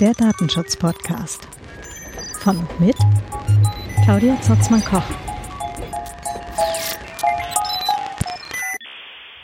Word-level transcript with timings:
Der 0.00 0.12
Datenschutz-Podcast. 0.14 1.48
Von 2.38 2.56
und 2.56 2.80
mit 2.80 2.96
Claudia 4.04 4.40
Zotzmann-Koch. 4.40 5.02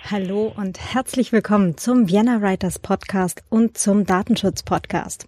Hallo 0.08 0.52
und 0.56 0.78
herzlich 0.78 1.32
willkommen 1.32 1.76
zum 1.76 2.08
Vienna 2.08 2.40
Writers 2.40 2.78
Podcast 2.78 3.42
und 3.48 3.76
zum 3.76 4.06
Datenschutz 4.06 4.62
Podcast. 4.62 5.26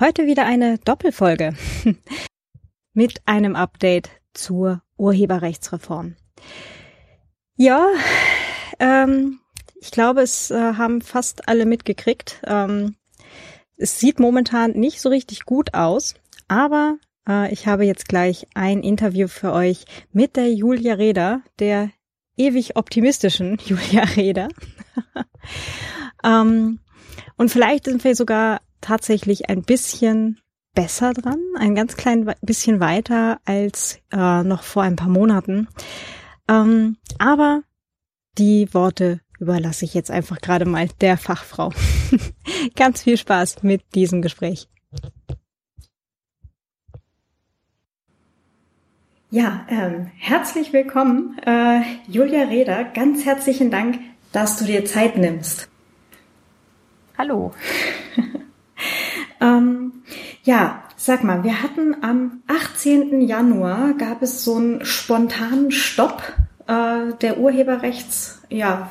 Heute 0.00 0.26
wieder 0.26 0.46
eine 0.46 0.78
Doppelfolge 0.78 1.54
mit 2.94 3.20
einem 3.26 3.56
Update 3.56 4.08
zur 4.32 4.80
Urheberrechtsreform. 4.96 6.16
Ja, 7.56 7.86
ähm, 8.78 9.41
ich 9.82 9.90
glaube, 9.90 10.20
es 10.22 10.52
äh, 10.52 10.74
haben 10.74 11.00
fast 11.00 11.48
alle 11.48 11.66
mitgekriegt. 11.66 12.40
Ähm, 12.46 12.94
es 13.76 13.98
sieht 13.98 14.20
momentan 14.20 14.70
nicht 14.72 15.00
so 15.00 15.08
richtig 15.08 15.44
gut 15.44 15.74
aus, 15.74 16.14
aber 16.46 16.98
äh, 17.28 17.52
ich 17.52 17.66
habe 17.66 17.84
jetzt 17.84 18.06
gleich 18.06 18.46
ein 18.54 18.84
Interview 18.84 19.26
für 19.26 19.52
euch 19.52 19.84
mit 20.12 20.36
der 20.36 20.52
Julia 20.52 20.94
Reda, 20.94 21.42
der 21.58 21.90
ewig 22.36 22.76
optimistischen 22.76 23.58
Julia 23.66 24.04
Reda. 24.04 24.46
ähm, 26.24 26.78
und 27.36 27.50
vielleicht 27.50 27.86
sind 27.86 28.04
wir 28.04 28.14
sogar 28.14 28.60
tatsächlich 28.80 29.50
ein 29.50 29.62
bisschen 29.62 30.38
besser 30.74 31.12
dran, 31.12 31.40
ein 31.58 31.74
ganz 31.74 31.96
klein 31.96 32.32
bisschen 32.40 32.78
weiter 32.78 33.40
als 33.44 33.98
äh, 34.12 34.44
noch 34.44 34.62
vor 34.62 34.84
ein 34.84 34.94
paar 34.94 35.08
Monaten. 35.08 35.66
Ähm, 36.48 36.98
aber 37.18 37.64
die 38.38 38.72
Worte 38.72 39.21
überlasse 39.42 39.84
ich 39.84 39.92
jetzt 39.92 40.10
einfach 40.10 40.40
gerade 40.40 40.64
mal 40.64 40.88
der 41.00 41.18
Fachfrau. 41.18 41.72
Ganz 42.76 43.02
viel 43.02 43.16
Spaß 43.18 43.64
mit 43.64 43.82
diesem 43.96 44.22
Gespräch. 44.22 44.68
Ja, 49.30 49.66
ähm, 49.68 50.10
herzlich 50.16 50.72
willkommen, 50.72 51.38
äh, 51.44 51.80
Julia 52.06 52.44
Reda. 52.44 52.84
Ganz 52.84 53.24
herzlichen 53.24 53.70
Dank, 53.70 53.98
dass 54.30 54.58
du 54.58 54.64
dir 54.64 54.84
Zeit 54.84 55.16
nimmst. 55.16 55.68
Hallo. 57.18 57.52
ähm, 59.40 60.04
ja, 60.44 60.84
sag 60.96 61.24
mal, 61.24 61.42
wir 61.42 61.62
hatten 61.62 61.96
am 62.04 62.42
18. 62.46 63.22
Januar 63.22 63.94
gab 63.94 64.22
es 64.22 64.44
so 64.44 64.56
einen 64.56 64.84
spontanen 64.84 65.72
Stopp 65.72 66.22
äh, 66.66 67.14
der 67.20 67.38
Urheberrechts 67.38 68.40
ja, 68.48 68.90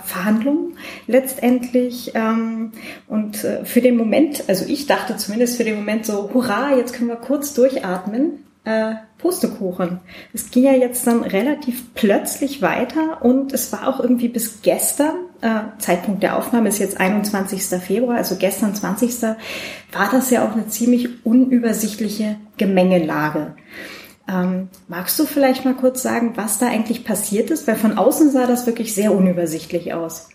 letztendlich. 1.08 2.11
Ähm, 2.16 2.72
und 3.08 3.44
äh, 3.44 3.66
für 3.66 3.81
den 3.81 3.97
Moment, 3.97 4.44
also 4.47 4.66
ich 4.66 4.88
dachte 4.88 5.17
zumindest 5.17 5.58
für 5.58 5.64
den 5.64 5.75
Moment 5.75 6.05
so, 6.05 6.30
hurra, 6.33 6.75
jetzt 6.75 6.94
können 6.94 7.09
wir 7.09 7.16
kurz 7.16 7.53
durchatmen. 7.53 8.45
Äh, 8.64 8.94
Pustekuchen. 9.17 9.99
Es 10.33 10.52
ging 10.52 10.66
ja 10.66 10.73
jetzt 10.73 11.08
dann 11.08 11.23
relativ 11.23 11.94
plötzlich 11.95 12.61
weiter 12.61 13.23
und 13.23 13.53
es 13.53 13.72
war 13.72 13.88
auch 13.88 13.99
irgendwie 13.99 14.27
bis 14.27 14.61
gestern, 14.61 15.14
äh, 15.42 15.80
Zeitpunkt 15.80 16.22
der 16.22 16.38
Aufnahme 16.38 16.69
ist 16.69 16.80
jetzt 16.80 16.99
21. 16.99 17.80
Februar, 17.81 18.17
also 18.17 18.36
gestern 18.36 18.75
20. 18.75 19.22
war 19.92 20.09
das 20.11 20.30
ja 20.30 20.47
auch 20.47 20.53
eine 20.53 20.67
ziemlich 20.67 21.25
unübersichtliche 21.25 22.38
Gemengelage. 22.58 23.55
Ähm, 24.32 24.70
magst 24.88 25.20
du 25.20 25.26
vielleicht 25.26 25.66
mal 25.66 25.74
kurz 25.74 26.02
sagen, 26.02 26.38
was 26.38 26.58
da 26.58 26.68
eigentlich 26.68 27.04
passiert 27.04 27.50
ist? 27.50 27.68
Weil 27.68 27.76
von 27.76 27.98
außen 27.98 28.32
sah 28.32 28.48
das 28.48 28.66
wirklich 28.66 28.96
sehr 28.96 29.14
unübersichtlich 29.14 29.94
aus. 29.94 30.30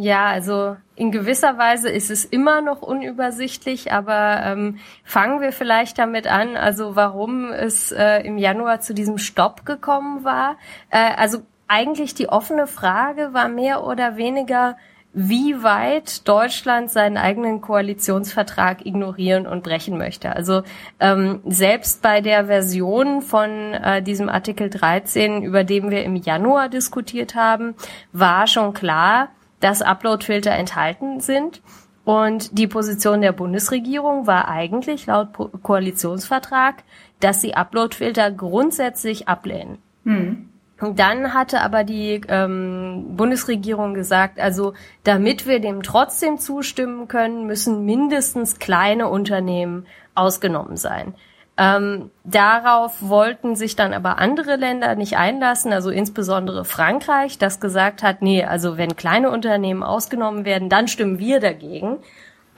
Ja, 0.00 0.26
also 0.26 0.76
in 0.94 1.10
gewisser 1.10 1.58
Weise 1.58 1.90
ist 1.90 2.08
es 2.08 2.24
immer 2.24 2.60
noch 2.60 2.82
unübersichtlich, 2.82 3.92
aber 3.92 4.40
ähm, 4.44 4.78
fangen 5.02 5.40
wir 5.40 5.50
vielleicht 5.50 5.98
damit 5.98 6.28
an, 6.28 6.56
also 6.56 6.94
warum 6.94 7.50
es 7.50 7.90
äh, 7.90 8.20
im 8.20 8.38
Januar 8.38 8.80
zu 8.80 8.94
diesem 8.94 9.18
Stopp 9.18 9.66
gekommen 9.66 10.22
war. 10.22 10.56
Äh, 10.90 11.14
also 11.16 11.38
eigentlich 11.66 12.14
die 12.14 12.28
offene 12.28 12.68
Frage 12.68 13.34
war 13.34 13.48
mehr 13.48 13.84
oder 13.84 14.16
weniger, 14.16 14.76
wie 15.20 15.64
weit 15.64 16.28
Deutschland 16.28 16.92
seinen 16.92 17.16
eigenen 17.16 17.60
Koalitionsvertrag 17.60 18.86
ignorieren 18.86 19.48
und 19.48 19.64
brechen 19.64 19.98
möchte. 19.98 20.30
Also 20.36 20.62
ähm, 21.00 21.40
selbst 21.44 22.02
bei 22.02 22.20
der 22.20 22.46
Version 22.46 23.20
von 23.20 23.50
äh, 23.50 24.00
diesem 24.00 24.28
Artikel 24.28 24.70
13, 24.70 25.42
über 25.42 25.64
den 25.64 25.90
wir 25.90 26.04
im 26.04 26.14
Januar 26.14 26.68
diskutiert 26.68 27.34
haben, 27.34 27.74
war 28.12 28.46
schon 28.46 28.74
klar, 28.74 29.30
dass 29.58 29.82
Uploadfilter 29.82 30.52
enthalten 30.52 31.18
sind. 31.18 31.62
Und 32.04 32.56
die 32.56 32.68
Position 32.68 33.20
der 33.20 33.32
Bundesregierung 33.32 34.28
war 34.28 34.46
eigentlich 34.46 35.06
laut 35.06 35.30
Koalitionsvertrag, 35.64 36.84
dass 37.18 37.40
sie 37.40 37.54
Uploadfilter 37.54 38.30
grundsätzlich 38.30 39.26
ablehnen. 39.26 39.78
Hm. 40.04 40.48
Dann 40.80 41.34
hatte 41.34 41.60
aber 41.60 41.82
die 41.82 42.20
ähm, 42.28 43.16
Bundesregierung 43.16 43.94
gesagt, 43.94 44.38
also 44.38 44.74
damit 45.02 45.46
wir 45.46 45.60
dem 45.60 45.82
trotzdem 45.82 46.38
zustimmen 46.38 47.08
können, 47.08 47.46
müssen 47.46 47.84
mindestens 47.84 48.60
kleine 48.60 49.08
Unternehmen 49.08 49.86
ausgenommen 50.14 50.76
sein. 50.76 51.14
Ähm, 51.60 52.12
darauf 52.22 52.94
wollten 53.00 53.56
sich 53.56 53.74
dann 53.74 53.92
aber 53.92 54.18
andere 54.18 54.54
Länder 54.54 54.94
nicht 54.94 55.16
einlassen, 55.16 55.72
also 55.72 55.90
insbesondere 55.90 56.64
Frankreich, 56.64 57.36
das 57.36 57.58
gesagt 57.58 58.04
hat, 58.04 58.22
nee, 58.22 58.44
also 58.44 58.78
wenn 58.78 58.94
kleine 58.94 59.30
Unternehmen 59.30 59.82
ausgenommen 59.82 60.44
werden, 60.44 60.68
dann 60.68 60.86
stimmen 60.86 61.18
wir 61.18 61.40
dagegen. 61.40 61.98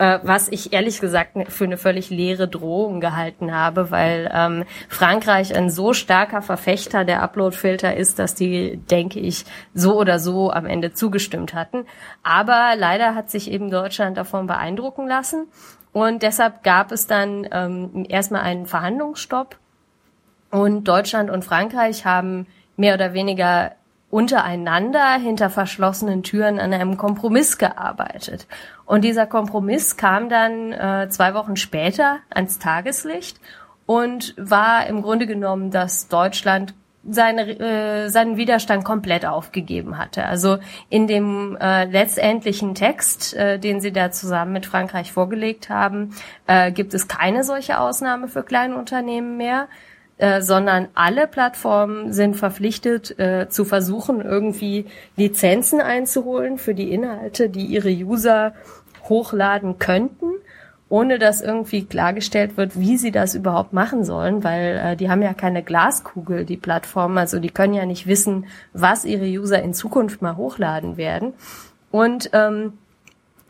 Äh, 0.00 0.21
was 0.22 0.49
ich 0.49 0.72
ehrlich 0.72 0.99
gesagt 0.99 1.37
für 1.50 1.65
eine 1.65 1.77
völlig 1.77 2.09
leere 2.09 2.49
Drohung 2.49 3.00
gehalten 3.00 3.55
habe, 3.55 3.91
weil 3.91 4.31
ähm, 4.33 4.65
Frankreich 4.88 5.55
ein 5.55 5.69
so 5.69 5.93
starker 5.93 6.41
Verfechter 6.41 7.05
der 7.05 7.21
Uploadfilter 7.22 7.94
ist, 7.94 8.19
dass 8.19 8.34
die, 8.34 8.78
denke 8.78 9.21
ich, 9.21 9.44
so 9.75 9.99
oder 9.99 10.19
so 10.19 10.50
am 10.50 10.65
Ende 10.65 10.94
zugestimmt 10.94 11.53
hatten. 11.53 11.84
Aber 12.22 12.77
leider 12.78 13.15
hat 13.15 13.28
sich 13.28 13.50
eben 13.50 13.71
Deutschland 13.71 14.16
davon 14.16 14.47
beeindrucken 14.47 15.06
lassen. 15.06 15.49
Und 15.93 16.22
deshalb 16.22 16.62
gab 16.62 16.93
es 16.93 17.06
dann 17.06 17.47
ähm, 17.53 18.06
erstmal 18.09 18.41
einen 18.41 18.65
Verhandlungsstopp. 18.65 19.59
Und 20.50 20.84
Deutschland 20.84 21.28
und 21.28 21.44
Frankreich 21.44 22.06
haben 22.06 22.47
mehr 22.78 22.94
oder 22.94 23.12
weniger 23.12 23.72
untereinander 24.10 25.12
hinter 25.15 25.50
verschlossenen 25.50 26.22
Türen 26.22 26.59
an 26.59 26.72
einem 26.72 26.97
Kompromiss 26.97 27.59
gearbeitet. 27.59 28.47
Und 28.91 29.03
dieser 29.03 29.25
Kompromiss 29.25 29.97
kam 29.97 30.28
dann 30.28 30.73
äh, 30.73 31.06
zwei 31.11 31.33
Wochen 31.34 31.55
später 31.55 32.19
ans 32.28 32.59
Tageslicht 32.59 33.39
und 33.87 34.34
war 34.37 34.89
im 34.89 35.03
Grunde 35.03 35.28
genommen, 35.28 35.71
dass 35.71 36.09
Deutschland 36.09 36.75
seine, 37.09 37.43
äh, 37.61 38.09
seinen 38.09 38.37
Widerstand 38.37 38.84
komplett 38.84 39.25
aufgegeben 39.25 39.97
hatte. 39.97 40.25
Also 40.25 40.59
in 40.89 41.06
dem 41.06 41.56
äh, 41.61 41.84
letztendlichen 41.84 42.75
Text, 42.75 43.33
äh, 43.34 43.61
den 43.61 43.81
sie 43.81 43.93
da 43.93 44.11
zusammen 44.11 44.55
mit 44.55 44.67
Frankreich 44.67 45.12
vorgelegt 45.12 45.69
haben, 45.69 46.12
äh, 46.49 46.72
gibt 46.72 46.93
es 46.93 47.07
keine 47.07 47.45
solche 47.45 47.78
Ausnahme 47.78 48.27
für 48.27 48.43
kleine 48.43 48.77
Unternehmen 48.77 49.37
mehr. 49.37 49.69
Äh, 50.21 50.43
sondern 50.43 50.89
alle 50.93 51.27
Plattformen 51.27 52.12
sind 52.12 52.37
verpflichtet 52.37 53.19
äh, 53.19 53.49
zu 53.49 53.65
versuchen, 53.65 54.21
irgendwie 54.21 54.84
Lizenzen 55.17 55.81
einzuholen 55.81 56.59
für 56.59 56.75
die 56.75 56.93
Inhalte, 56.93 57.49
die 57.49 57.65
ihre 57.65 57.89
User 57.89 58.53
hochladen 59.10 59.78
könnten, 59.78 60.32
ohne 60.88 61.19
dass 61.19 61.43
irgendwie 61.43 61.84
klargestellt 61.84 62.56
wird, 62.56 62.78
wie 62.81 62.97
sie 62.97 63.12
das 63.12 63.34
überhaupt 63.34 63.72
machen 63.72 64.04
sollen, 64.04 64.43
weil 64.43 64.81
äh, 64.82 64.97
die 64.97 65.10
haben 65.10 65.22
ja 65.22 65.34
keine 65.34 65.62
Glaskugel, 65.62 66.44
die 66.44 66.56
Plattformen, 66.56 67.19
also 67.19 67.38
die 67.38 67.50
können 67.50 67.75
ja 67.75 67.84
nicht 67.84 68.06
wissen, 68.06 68.47
was 68.72 69.04
ihre 69.04 69.26
User 69.26 69.62
in 69.62 69.75
Zukunft 69.75 70.22
mal 70.22 70.37
hochladen 70.37 70.97
werden. 70.97 71.34
Und 71.91 72.30
ähm, 72.33 72.72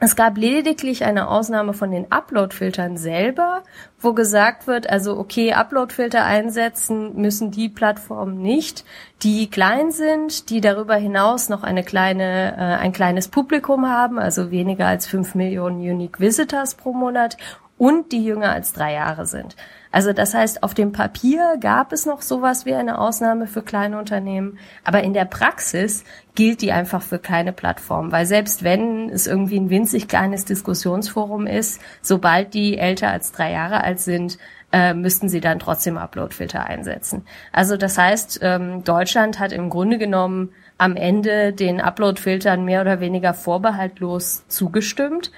es 0.02 0.16
gab 0.16 0.38
lediglich 0.38 1.04
eine 1.04 1.28
Ausnahme 1.28 1.74
von 1.74 1.90
den 1.90 2.10
Upload-Filtern 2.10 2.96
selber, 2.96 3.62
wo 4.00 4.14
gesagt 4.14 4.66
wird, 4.66 4.88
also 4.88 5.18
okay, 5.18 5.52
Upload-Filter 5.52 6.24
einsetzen 6.24 7.20
müssen 7.20 7.50
die 7.50 7.68
Plattformen 7.68 8.40
nicht, 8.40 8.86
die 9.22 9.50
klein 9.50 9.92
sind, 9.92 10.48
die 10.48 10.62
darüber 10.62 10.96
hinaus 10.96 11.50
noch 11.50 11.62
eine 11.62 11.84
kleine, 11.84 12.56
äh, 12.56 12.82
ein 12.82 12.92
kleines 12.92 13.28
Publikum 13.28 13.86
haben, 13.90 14.18
also 14.18 14.50
weniger 14.50 14.86
als 14.86 15.06
fünf 15.06 15.34
Millionen 15.34 15.80
Unique 15.80 16.18
Visitors 16.18 16.76
pro 16.76 16.94
Monat 16.94 17.36
und 17.80 18.12
die 18.12 18.22
jünger 18.22 18.52
als 18.52 18.74
drei 18.74 18.92
Jahre 18.92 19.24
sind. 19.24 19.56
Also 19.90 20.12
das 20.12 20.34
heißt, 20.34 20.62
auf 20.62 20.74
dem 20.74 20.92
Papier 20.92 21.56
gab 21.58 21.94
es 21.94 22.04
noch 22.04 22.20
sowas 22.20 22.66
wie 22.66 22.74
eine 22.74 22.98
Ausnahme 22.98 23.46
für 23.46 23.62
kleine 23.62 23.98
Unternehmen, 23.98 24.58
aber 24.84 25.02
in 25.02 25.14
der 25.14 25.24
Praxis 25.24 26.04
gilt 26.34 26.60
die 26.60 26.72
einfach 26.72 27.00
für 27.00 27.18
kleine 27.18 27.54
Plattformen, 27.54 28.12
weil 28.12 28.26
selbst 28.26 28.64
wenn 28.64 29.08
es 29.08 29.26
irgendwie 29.26 29.58
ein 29.58 29.70
winzig 29.70 30.08
kleines 30.08 30.44
Diskussionsforum 30.44 31.46
ist, 31.46 31.80
sobald 32.02 32.52
die 32.52 32.76
älter 32.76 33.08
als 33.10 33.32
drei 33.32 33.50
Jahre 33.50 33.82
alt 33.82 33.98
sind, 33.98 34.36
äh, 34.72 34.92
müssten 34.92 35.30
sie 35.30 35.40
dann 35.40 35.58
trotzdem 35.58 35.96
Uploadfilter 35.96 36.66
einsetzen. 36.66 37.24
Also 37.50 37.78
das 37.78 37.96
heißt, 37.96 38.40
ähm, 38.42 38.84
Deutschland 38.84 39.40
hat 39.40 39.52
im 39.52 39.70
Grunde 39.70 39.96
genommen 39.96 40.50
am 40.76 40.96
Ende 40.96 41.54
den 41.54 41.80
Upload-Filtern 41.80 42.62
mehr 42.62 42.82
oder 42.82 43.00
weniger 43.00 43.32
vorbehaltlos 43.32 44.46
zugestimmt. 44.48 45.32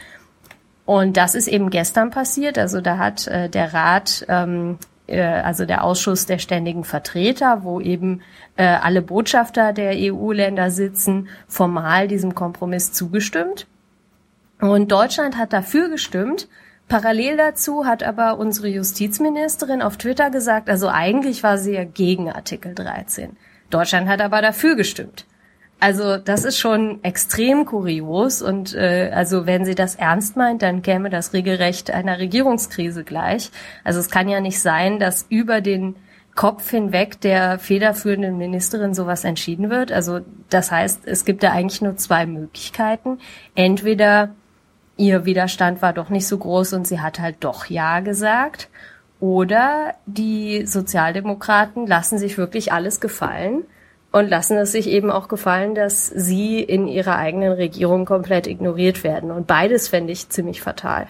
Und 0.92 1.16
das 1.16 1.34
ist 1.34 1.48
eben 1.48 1.70
gestern 1.70 2.10
passiert. 2.10 2.58
Also 2.58 2.82
da 2.82 2.98
hat 2.98 3.26
äh, 3.26 3.48
der 3.48 3.72
Rat, 3.72 4.26
ähm, 4.28 4.76
äh, 5.06 5.22
also 5.22 5.64
der 5.64 5.84
Ausschuss 5.84 6.26
der 6.26 6.36
ständigen 6.36 6.84
Vertreter, 6.84 7.64
wo 7.64 7.80
eben 7.80 8.20
äh, 8.56 8.66
alle 8.66 9.00
Botschafter 9.00 9.72
der 9.72 9.94
EU-Länder 9.94 10.70
sitzen, 10.70 11.28
formal 11.48 12.08
diesem 12.08 12.34
Kompromiss 12.34 12.92
zugestimmt. 12.92 13.66
Und 14.60 14.92
Deutschland 14.92 15.38
hat 15.38 15.54
dafür 15.54 15.88
gestimmt. 15.88 16.46
Parallel 16.88 17.38
dazu 17.38 17.86
hat 17.86 18.02
aber 18.02 18.36
unsere 18.36 18.68
Justizministerin 18.68 19.80
auf 19.80 19.96
Twitter 19.96 20.28
gesagt, 20.28 20.68
also 20.68 20.88
eigentlich 20.88 21.42
war 21.42 21.56
sie 21.56 21.72
ja 21.72 21.84
gegen 21.84 22.30
Artikel 22.30 22.74
13. 22.74 23.38
Deutschland 23.70 24.10
hat 24.10 24.20
aber 24.20 24.42
dafür 24.42 24.76
gestimmt. 24.76 25.24
Also 25.82 26.16
das 26.16 26.44
ist 26.44 26.60
schon 26.60 27.02
extrem 27.02 27.66
kurios 27.66 28.40
und 28.40 28.72
äh, 28.72 29.10
also 29.12 29.46
wenn 29.46 29.64
sie 29.64 29.74
das 29.74 29.96
ernst 29.96 30.36
meint, 30.36 30.62
dann 30.62 30.82
käme 30.82 31.10
das 31.10 31.32
regelrecht 31.32 31.90
einer 31.90 32.20
Regierungskrise 32.20 33.02
gleich. 33.02 33.50
Also 33.82 33.98
es 33.98 34.08
kann 34.08 34.28
ja 34.28 34.40
nicht 34.40 34.60
sein, 34.60 35.00
dass 35.00 35.26
über 35.28 35.60
den 35.60 35.96
Kopf 36.36 36.70
hinweg 36.70 37.20
der 37.20 37.58
federführenden 37.58 38.38
Ministerin 38.38 38.94
sowas 38.94 39.24
entschieden 39.24 39.70
wird. 39.70 39.90
Also 39.90 40.20
das 40.50 40.70
heißt, 40.70 41.00
es 41.04 41.24
gibt 41.24 41.42
da 41.42 41.50
eigentlich 41.50 41.82
nur 41.82 41.96
zwei 41.96 42.26
Möglichkeiten. 42.26 43.18
Entweder 43.56 44.36
ihr 44.96 45.24
Widerstand 45.24 45.82
war 45.82 45.92
doch 45.92 46.10
nicht 46.10 46.28
so 46.28 46.38
groß 46.38 46.74
und 46.74 46.86
sie 46.86 47.00
hat 47.00 47.18
halt 47.18 47.38
doch 47.40 47.66
Ja 47.66 47.98
gesagt. 47.98 48.68
Oder 49.18 49.96
die 50.06 50.64
Sozialdemokraten 50.64 51.88
lassen 51.88 52.18
sich 52.18 52.38
wirklich 52.38 52.72
alles 52.72 53.00
gefallen 53.00 53.64
und 54.12 54.28
lassen 54.28 54.58
es 54.58 54.72
sich 54.72 54.86
eben 54.88 55.10
auch 55.10 55.28
gefallen, 55.28 55.74
dass 55.74 56.06
sie 56.06 56.60
in 56.60 56.86
ihrer 56.86 57.16
eigenen 57.16 57.52
Regierung 57.52 58.04
komplett 58.04 58.46
ignoriert 58.46 59.02
werden. 59.04 59.30
Und 59.30 59.46
beides 59.46 59.88
fände 59.88 60.12
ich 60.12 60.28
ziemlich 60.28 60.60
fatal. 60.60 61.08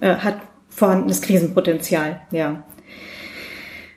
Äh, 0.00 0.16
hat 0.16 0.36
vorhandenes 0.68 1.20
Krisenpotenzial, 1.20 2.20
ja. 2.30 2.62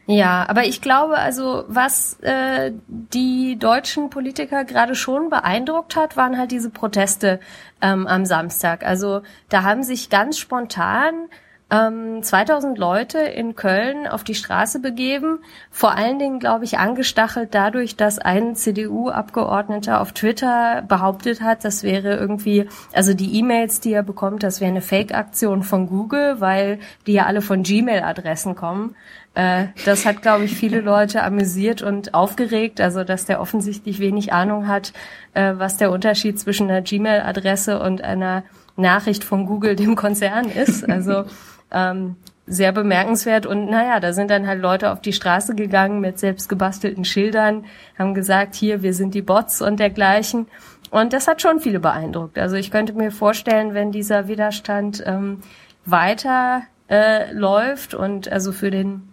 Ja, 0.06 0.46
aber 0.50 0.66
ich 0.66 0.82
glaube, 0.82 1.18
also 1.18 1.64
was 1.70 2.20
äh, 2.22 2.74
die 2.88 3.58
deutschen 3.58 4.10
Politiker 4.10 4.66
gerade 4.66 4.96
schon 4.96 5.30
beeindruckt 5.30 5.96
hat, 5.96 6.18
waren 6.18 6.38
halt 6.38 6.52
diese 6.52 6.70
Proteste 6.70 7.40
ähm, 7.82 8.06
am 8.06 8.26
Samstag. 8.26 8.86
Also 8.86 9.22
da 9.48 9.64
haben 9.64 9.82
sich 9.84 10.10
ganz 10.10 10.38
spontan 10.38 11.30
ähm, 11.74 12.22
2000 12.22 12.78
Leute 12.78 13.18
in 13.18 13.56
Köln 13.56 14.08
auf 14.08 14.24
die 14.24 14.36
Straße 14.36 14.80
begeben. 14.80 15.40
Vor 15.72 15.96
allen 15.96 16.20
Dingen, 16.20 16.40
glaube 16.40 16.66
ich, 16.66 16.78
angestachelt 16.78 17.50
dadurch, 17.56 17.96
dass 17.96 18.20
ein 18.20 18.56
CDU-Abgeordneter 18.56 20.00
auf 20.00 20.12
Twitter 20.12 20.84
behauptet 20.88 21.42
hat, 21.42 21.66
das 21.66 21.82
wäre 21.82 22.16
irgendwie, 22.16 22.68
also 22.94 23.16
die 23.16 23.40
E-Mails, 23.40 23.80
die 23.80 23.94
er 23.94 24.04
bekommt, 24.04 24.44
das 24.44 24.62
wäre 24.62 24.70
eine 24.70 24.82
Fake-Aktion 24.82 25.64
von 25.64 25.88
Google, 25.88 26.40
weil 26.40 26.80
die 27.08 27.14
ja 27.14 27.26
alle 27.26 27.42
von 27.42 27.64
Gmail-Adressen 27.64 28.56
kommen. 28.56 28.96
Äh, 29.34 29.66
das 29.86 30.06
hat, 30.06 30.22
glaube 30.22 30.44
ich, 30.44 30.54
viele 30.54 30.80
Leute 30.80 31.24
amüsiert 31.24 31.82
und 31.82 32.14
aufgeregt, 32.14 32.82
also 32.82 33.04
dass 33.04 33.26
der 33.26 33.42
offensichtlich 33.42 33.98
wenig 33.98 34.32
Ahnung 34.32 34.68
hat, 34.68 34.94
äh, 35.34 35.54
was 35.56 35.78
der 35.78 35.92
Unterschied 35.92 36.40
zwischen 36.40 36.70
einer 36.70 36.84
Gmail-Adresse 36.84 37.80
und 37.80 38.04
einer 38.04 38.44
Nachricht 38.76 39.24
von 39.24 39.48
Google, 39.48 39.76
dem 39.76 39.96
Konzern 39.96 40.46
ist. 40.46 40.88
Also 40.88 41.26
ähm, 41.74 42.16
sehr 42.46 42.72
bemerkenswert. 42.72 43.46
Und 43.46 43.70
naja, 43.70 44.00
da 44.00 44.14
sind 44.14 44.30
dann 44.30 44.48
halt 44.48 44.62
Leute 44.62 44.92
auf 44.92 45.02
die 45.02 45.14
Straße 45.14 45.56
gegangen 45.56 46.02
mit 46.02 46.20
selbst 46.20 46.50
gebastelten 46.50 47.06
Schildern, 47.06 47.66
haben 47.98 48.14
gesagt, 48.14 48.56
hier, 48.56 48.84
wir 48.84 48.94
sind 48.94 49.14
die 49.14 49.22
Bots 49.22 49.62
und 49.62 49.80
dergleichen. 49.80 50.48
Und 50.92 51.14
das 51.14 51.28
hat 51.28 51.42
schon 51.42 51.60
viele 51.60 51.80
beeindruckt. 51.80 52.38
Also 52.38 52.56
ich 52.56 52.70
könnte 52.70 52.94
mir 52.94 53.12
vorstellen, 53.12 53.74
wenn 53.74 53.92
dieser 53.92 54.28
Widerstand 54.28 55.04
ähm, 55.06 55.40
weiter 55.86 56.64
äh, 56.90 57.32
läuft 57.32 57.94
und 57.94 58.32
also 58.32 58.52
für 58.52 58.70
den 58.70 59.13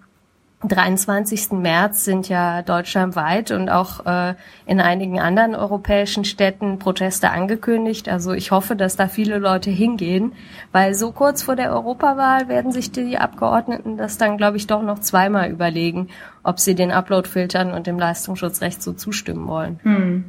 23. 0.62 1.52
März 1.52 2.04
sind 2.04 2.28
ja 2.28 2.60
deutschlandweit 2.60 3.50
und 3.50 3.70
auch 3.70 4.04
äh, 4.04 4.34
in 4.66 4.78
einigen 4.80 5.18
anderen 5.18 5.54
europäischen 5.54 6.24
Städten 6.24 6.78
Proteste 6.78 7.30
angekündigt. 7.30 8.10
Also 8.10 8.32
ich 8.32 8.50
hoffe, 8.50 8.76
dass 8.76 8.94
da 8.94 9.08
viele 9.08 9.38
Leute 9.38 9.70
hingehen, 9.70 10.32
weil 10.70 10.94
so 10.94 11.12
kurz 11.12 11.42
vor 11.42 11.56
der 11.56 11.72
Europawahl 11.72 12.48
werden 12.48 12.72
sich 12.72 12.92
die 12.92 13.16
Abgeordneten 13.16 13.96
das 13.96 14.18
dann, 14.18 14.36
glaube 14.36 14.58
ich, 14.58 14.66
doch 14.66 14.82
noch 14.82 14.98
zweimal 14.98 15.50
überlegen, 15.50 16.08
ob 16.42 16.60
sie 16.60 16.74
den 16.74 16.90
Upload-Filtern 16.90 17.72
und 17.72 17.86
dem 17.86 17.98
Leistungsschutzrecht 17.98 18.82
so 18.82 18.92
zustimmen 18.92 19.48
wollen. 19.48 19.80
Hm. 19.82 20.24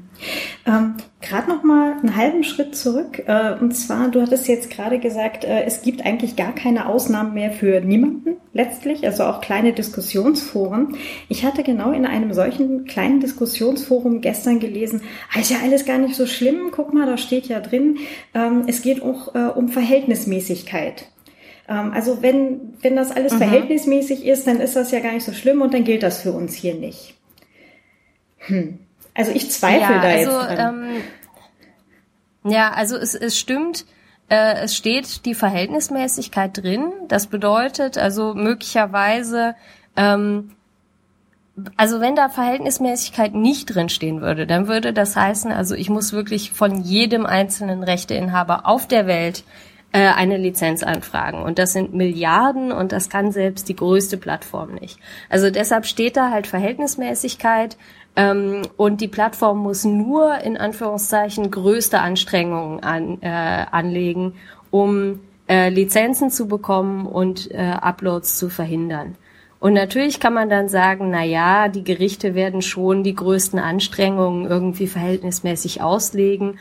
Ähm, 0.66 0.96
gerade 1.22 1.50
noch 1.50 1.64
mal 1.64 1.94
einen 1.94 2.16
halben 2.16 2.44
Schritt 2.44 2.76
zurück. 2.76 3.24
Äh, 3.26 3.54
und 3.60 3.76
zwar, 3.76 4.10
du 4.10 4.22
hattest 4.22 4.48
jetzt 4.48 4.70
gerade 4.70 5.00
gesagt, 5.00 5.44
äh, 5.44 5.64
es 5.64 5.82
gibt 5.82 6.06
eigentlich 6.06 6.36
gar 6.36 6.54
keine 6.54 6.88
Ausnahmen 6.88 7.34
mehr 7.34 7.52
für 7.52 7.82
niemanden 7.82 8.38
letztlich, 8.54 9.06
also 9.06 9.24
auch 9.24 9.42
kleine 9.42 9.74
Diskussionsforen. 9.74 10.98
Ich 11.30 11.46
hatte 11.46 11.64
genau 11.64 11.92
in 11.92 12.06
einem 12.06 12.34
solchen 12.34 12.86
kleinen 12.86 13.20
Diskussionsforum 13.20 14.22
gestern 14.22 14.60
gelesen, 14.60 15.02
ah, 15.34 15.40
ist 15.40 15.52
ja 15.52 15.58
alles 15.64 15.86
gar 15.86 15.98
nicht 15.98 16.16
so 16.16 16.26
schlimm. 16.26 16.72
Guck 16.72 16.94
mal, 16.94 17.06
da 17.06 17.18
steht 17.18 17.48
ja 17.48 17.60
drin, 17.60 17.98
ähm, 18.34 18.64
es 18.68 18.82
geht 18.82 19.02
auch 19.02 19.34
äh, 19.36 19.50
um 19.50 19.70
Verhältnismäßigkeit. 19.70 21.08
Ähm, 21.68 21.92
also 21.94 22.22
wenn, 22.22 22.74
wenn 22.82 22.96
das 22.96 23.12
alles 23.12 23.34
mhm. 23.34 23.38
verhältnismäßig 23.38 24.26
ist, 24.26 24.48
dann 24.48 24.60
ist 24.60 24.76
das 24.76 24.92
ja 24.92 25.00
gar 25.00 25.14
nicht 25.14 25.26
so 25.26 25.34
schlimm 25.34 25.62
und 25.62 25.74
dann 25.74 25.84
gilt 25.84 26.04
das 26.04 26.22
für 26.22 26.34
uns 26.34 26.54
hier 26.54 26.76
nicht. 26.76 27.16
Hm. 28.40 28.80
Also 29.14 29.32
ich 29.32 29.52
zweifle 29.52 29.96
ja, 29.96 30.02
da 30.02 30.10
jetzt 30.10 30.28
also, 30.28 30.56
dran. 30.56 30.84
Ähm, 32.46 32.52
ja, 32.52 32.72
also 32.72 32.98
es, 32.98 33.14
es 33.14 33.38
stimmt, 33.38 33.86
äh, 34.30 34.64
es 34.64 34.76
steht 34.76 35.26
die 35.26 35.36
Verhältnismäßigkeit 35.36 36.58
drin. 36.58 36.92
Das 37.08 37.28
bedeutet 37.28 37.98
also 37.98 38.34
möglicherweise, 38.34 39.56
ähm, 39.96 40.52
also 41.76 42.00
wenn 42.00 42.16
da 42.16 42.30
Verhältnismäßigkeit 42.30 43.36
nicht 43.36 43.66
drin 43.66 43.90
stehen 43.90 44.22
würde, 44.22 44.48
dann 44.48 44.68
würde 44.68 44.94
das 44.94 45.16
heißen, 45.16 45.52
also 45.52 45.76
ich 45.76 45.90
muss 45.90 46.14
wirklich 46.14 46.52
von 46.52 46.82
jedem 46.82 47.26
einzelnen 47.26 47.84
Rechteinhaber 47.84 48.66
auf 48.66 48.88
der 48.88 49.06
Welt 49.06 49.44
eine 49.94 50.38
Lizenz 50.38 50.84
anfragen. 50.84 51.44
Und 51.44 51.60
das 51.60 51.74
sind 51.74 51.94
Milliarden 51.94 52.72
und 52.72 52.94
das 52.94 53.10
kann 53.10 53.32
selbst 53.32 53.68
die 53.68 53.76
größte 53.76 54.18
Plattform 54.18 54.76
nicht. 54.76 55.00
Also 55.30 55.50
deshalb 55.50 55.86
steht 55.86 56.16
da 56.16 56.32
halt 56.32 56.48
Verhältnismäßigkeit 56.48 57.78
ähm, 58.16 58.64
und 58.78 59.02
die 59.02 59.08
Plattform 59.08 59.60
muss 59.60 59.84
nur 59.84 60.38
in 60.40 60.58
Anführungszeichen 60.58 61.50
größte 61.50 62.00
Anstrengungen 62.00 62.82
an, 62.82 63.22
äh, 63.22 63.66
anlegen, 63.72 64.34
um 64.70 65.20
äh, 65.48 65.70
Lizenzen 65.70 66.30
zu 66.30 66.48
bekommen 66.48 67.06
und 67.06 67.52
äh, 67.52 67.58
Uploads 67.58 68.38
zu 68.38 68.50
verhindern. 68.50 69.16
Und 69.60 69.74
natürlich 69.74 70.20
kann 70.20 70.34
man 70.34 70.50
dann 70.50 70.70
sagen, 70.70 71.12
na 71.12 71.24
ja, 71.24 71.68
die 71.68 71.84
Gerichte 71.84 72.34
werden 72.34 72.64
schon 72.64 73.04
die 73.04 73.14
größten 73.14 73.60
Anstrengungen 73.60 74.50
irgendwie 74.50 74.88
verhältnismäßig 74.88 75.82
auslegen 75.84 76.58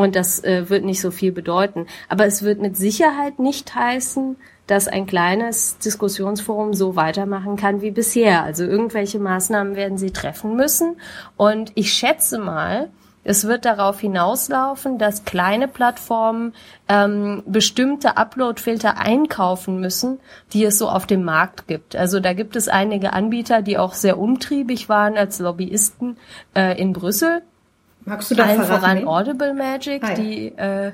und 0.00 0.16
das 0.16 0.42
äh, 0.42 0.68
wird 0.68 0.84
nicht 0.84 1.00
so 1.00 1.10
viel 1.10 1.32
bedeuten. 1.32 1.86
Aber 2.08 2.26
es 2.26 2.42
wird 2.42 2.60
mit 2.60 2.76
Sicherheit 2.76 3.38
nicht 3.38 3.74
heißen, 3.74 4.36
dass 4.66 4.88
ein 4.88 5.06
kleines 5.06 5.78
Diskussionsforum 5.78 6.74
so 6.74 6.96
weitermachen 6.96 7.56
kann 7.56 7.82
wie 7.82 7.90
bisher. 7.90 8.44
Also 8.44 8.64
irgendwelche 8.64 9.18
Maßnahmen 9.18 9.74
werden 9.74 9.98
sie 9.98 10.12
treffen 10.12 10.56
müssen. 10.56 10.96
Und 11.36 11.72
ich 11.74 11.92
schätze 11.92 12.38
mal, 12.38 12.88
es 13.22 13.46
wird 13.46 13.64
darauf 13.66 14.00
hinauslaufen, 14.00 14.96
dass 14.96 15.24
kleine 15.24 15.68
Plattformen 15.68 16.54
ähm, 16.88 17.42
bestimmte 17.46 18.16
Upload-Filter 18.16 18.98
einkaufen 18.98 19.78
müssen, 19.78 20.20
die 20.52 20.64
es 20.64 20.78
so 20.78 20.88
auf 20.88 21.06
dem 21.06 21.24
Markt 21.24 21.66
gibt. 21.66 21.96
Also 21.96 22.20
da 22.20 22.32
gibt 22.32 22.56
es 22.56 22.68
einige 22.68 23.12
Anbieter, 23.12 23.60
die 23.60 23.76
auch 23.76 23.92
sehr 23.92 24.18
umtriebig 24.18 24.88
waren 24.88 25.18
als 25.18 25.38
Lobbyisten 25.38 26.16
äh, 26.54 26.80
in 26.80 26.94
Brüssel 26.94 27.42
Magst 28.04 28.30
du 28.30 28.34
da 28.34 28.44
Allen 28.44 28.64
voran 28.64 29.06
Audible 29.06 29.54
Magic, 29.54 30.02
ah, 30.02 30.08
ja. 30.08 30.14
die 30.14 30.46
äh, 30.56 30.92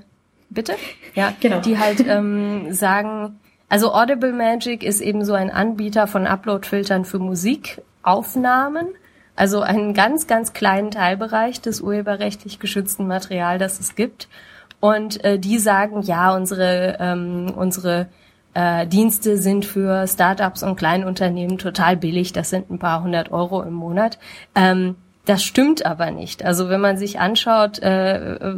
bitte? 0.51 0.75
Ja, 1.15 1.33
genau. 1.41 1.61
Die 1.61 1.79
halt 1.79 2.05
ähm, 2.07 2.73
sagen, 2.73 3.39
also 3.69 3.93
Audible 3.93 4.33
Magic 4.33 4.83
ist 4.83 5.01
eben 5.01 5.25
so 5.25 5.35
ein 5.35 5.51
Anbieter 5.51 6.07
von 6.07 6.27
Upload-Filtern 6.27 7.05
für 7.05 7.19
Musikaufnahmen. 7.19 8.89
Also 9.35 9.61
einen 9.61 9.93
ganz, 9.93 10.27
ganz 10.27 10.53
kleinen 10.55 10.91
Teilbereich 10.91 11.61
des 11.61 11.81
urheberrechtlich 11.81 12.59
geschützten 12.59 13.07
Material, 13.07 13.59
das 13.59 13.79
es 13.81 13.95
gibt. 13.95 14.29
Und 14.81 15.23
äh, 15.25 15.39
die 15.39 15.59
sagen, 15.59 16.03
ja, 16.03 16.35
unsere, 16.35 16.97
ähm, 17.01 17.53
unsere 17.55 18.09
äh, 18.55 18.87
Dienste 18.87 19.37
sind 19.37 19.67
für 19.67 20.07
Startups 20.07 20.63
und 20.63 20.77
Kleinunternehmen 20.77 21.59
total 21.59 21.97
billig. 21.97 22.33
Das 22.33 22.51
sind 22.51 22.71
ein 22.71 22.79
paar 22.79 23.03
hundert 23.03 23.31
Euro 23.31 23.63
im 23.63 23.75
Monat. 23.75 24.19
Ähm, 24.55 24.97
das 25.27 25.43
stimmt 25.43 25.85
aber 25.85 26.11
nicht. 26.11 26.45
Also 26.45 26.69
wenn 26.69 26.81
man 26.81 26.97
sich 26.97 27.19
anschaut, 27.19 27.79
äh, 27.81 28.57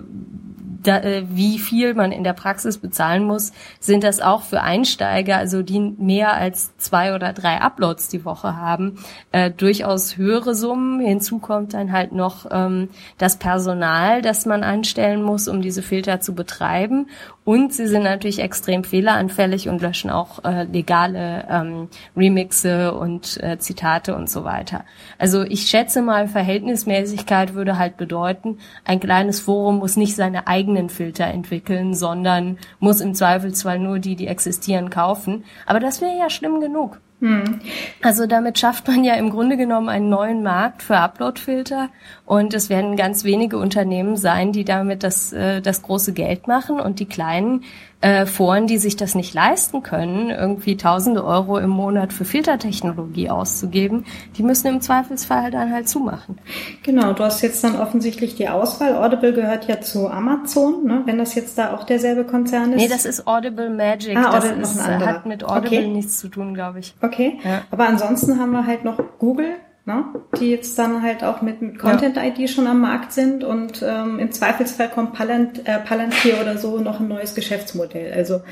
da, 0.83 0.99
äh, 0.99 1.25
wie 1.29 1.59
viel 1.59 1.95
man 1.95 2.13
in 2.13 2.25
der 2.25 2.33
Praxis 2.33 2.79
bezahlen 2.79 3.25
muss, 3.25 3.53
sind 3.81 4.05
das 4.05 4.21
auch 4.21 4.43
für 4.43 4.63
Einsteiger, 4.63 5.37
also 5.37 5.63
die 5.63 5.81
mehr 5.81 6.35
als 6.35 6.77
zwei 6.77 7.15
oder 7.15 7.33
drei 7.33 7.61
Uploads 7.61 8.09
die 8.09 8.25
Woche 8.25 8.57
haben, 8.57 8.99
äh, 9.33 9.51
durchaus 9.51 10.17
höhere 10.17 10.55
Summen. 10.55 11.01
Hinzu 11.01 11.39
kommt 11.39 11.75
dann 11.75 11.93
halt 11.93 12.13
noch 12.13 12.47
ähm, 12.51 12.91
das 13.19 13.37
Personal, 13.37 14.23
das 14.23 14.47
man 14.47 14.63
anstellen 14.63 15.23
muss, 15.23 15.49
um 15.49 15.63
diese 15.63 15.83
Filter 15.83 16.21
zu 16.21 16.35
betreiben. 16.35 17.07
Und 17.49 17.73
sie 17.73 17.87
sind 17.87 18.03
natürlich 18.03 18.41
extrem 18.41 18.85
fehleranfällig 18.85 19.71
und 19.71 19.81
löschen 19.81 20.11
auch 20.11 20.45
äh, 20.45 20.65
legale 20.65 21.47
ähm, 21.49 21.89
Remixe 22.15 22.93
und 22.93 23.43
äh, 23.43 23.59
Zitate 23.59 24.15
und 24.15 24.29
so 24.29 24.45
weiter. 24.45 24.85
Also 25.17 25.45
ich 25.45 25.63
schätze 25.63 26.03
mal, 26.03 26.29
Verhältnismäßigkeit 26.29 27.55
würde 27.55 27.79
halt 27.79 27.97
bedeuten, 27.97 28.59
ein 28.85 29.01
kleines 29.01 29.41
Forum 29.41 29.79
muss 29.79 29.97
nicht 29.97 30.15
seine 30.15 30.47
eigenen 30.79 30.89
Filter 30.89 31.27
entwickeln, 31.27 31.95
sondern 31.95 32.59
muss 32.79 33.01
im 33.01 33.15
Zweifelsfall 33.15 33.79
nur 33.79 33.99
die, 33.99 34.17
die 34.17 34.29
existieren, 34.29 34.91
kaufen. 34.91 35.45
Aber 35.67 35.81
das 35.81 36.01
wäre 36.01 36.17
ja 36.17 36.31
schlimm 36.31 36.61
genug. 36.61 37.01
Hm. 37.21 37.59
Also 38.01 38.27
damit 38.27 38.61
schafft 38.61 38.87
man 38.87 39.03
ja 39.03 39.15
im 39.15 39.31
Grunde 39.31 39.57
genommen 39.57 39.89
einen 39.89 40.09
neuen 40.09 40.45
Markt 40.45 40.85
für 40.85 40.99
Uploadfilter 40.99 41.89
und 42.25 42.55
es 42.55 42.71
werden 42.71 42.97
ganz 42.97 43.25
wenige 43.25 43.59
Unternehmen 43.59 44.17
sein, 44.17 44.53
die 44.53 44.65
damit 44.65 45.03
das, 45.03 45.33
äh, 45.33 45.61
das 45.61 45.83
große 45.83 46.13
Geld 46.13 46.47
machen 46.47 46.79
und 46.79 47.01
die 47.01 47.07
kleinen 47.07 47.65
äh, 48.01 48.27
Foren, 48.27 48.69
die 48.69 48.79
sich 48.79 48.97
das 48.97 49.15
nicht 49.15 49.35
leisten 49.35 49.83
können, 49.83 50.31
irgendwie 50.31 50.77
tausende 50.77 51.25
Euro 51.25 51.59
im 51.59 51.71
Monat 51.71 52.13
für 52.13 52.25
Filtertechnologie 52.25 53.29
auszugeben, 53.29 54.05
die 54.37 54.45
müssen 54.45 54.69
im 54.69 54.81
Zweifelsfall 54.81 55.51
dann 55.51 55.73
halt 55.73 55.89
zumachen. 55.89 56.39
Genau, 56.85 57.13
du 57.13 57.25
hast 57.25 57.43
jetzt 57.43 57.65
dann 57.65 57.77
offensichtlich 57.77 58.37
die 58.37 58.49
Auswahl. 58.49 58.97
Audible 58.97 59.33
gehört 59.33 59.67
ja 59.67 59.81
zu 59.81 60.09
Amazon, 60.09 60.85
ne? 60.85 61.03
wenn 61.07 61.19
das 61.19 61.35
jetzt 61.35 61.59
da 61.59 61.75
auch 61.75 61.85
derselbe 61.85 62.25
Konzern 62.25 62.73
ist. 62.73 62.81
Nee, 62.81 62.89
das 62.89 63.05
ist 63.05 63.27
Audible 63.27 63.71
Magic. 63.71 64.17
Ah, 64.17 64.33
das 64.33 64.45
Audible 64.45 64.63
ist, 64.63 64.87
hat 64.87 65.27
mit 65.27 65.43
Audible 65.43 65.79
okay. 65.79 65.89
nichts 65.89 66.19
zu 66.19 66.29
tun, 66.29 66.55
glaube 66.55 66.79
ich. 66.79 66.95
Okay, 67.03 67.39
ja. 67.43 67.63
aber 67.71 67.89
ansonsten 67.89 68.39
haben 68.39 68.53
wir 68.53 68.67
halt 68.67 68.85
noch 68.85 69.01
Google, 69.19 69.57
ne? 69.89 70.05
die 70.39 70.51
jetzt 70.51 70.79
dann 70.79 71.03
halt 71.03 71.25
auch 71.25 71.43
mit, 71.43 71.61
mit 71.61 71.79
Content-ID 71.79 72.39
ja. 72.39 72.47
schon 72.47 72.67
am 72.69 72.81
Markt 72.81 73.13
sind 73.13 73.43
und 73.43 73.83
ähm, 73.83 74.21
im 74.21 74.31
Zweifelsfall 74.31 74.91
kommt 74.91 75.15
Palant, 75.15 75.67
äh, 75.67 75.79
Palantir 75.79 76.41
oder 76.41 76.59
so 76.59 76.79
noch 76.79 77.01
ein 77.01 77.09
neues 77.09 77.35
Geschäftsmodell. 77.35 78.13
Also 78.13 78.43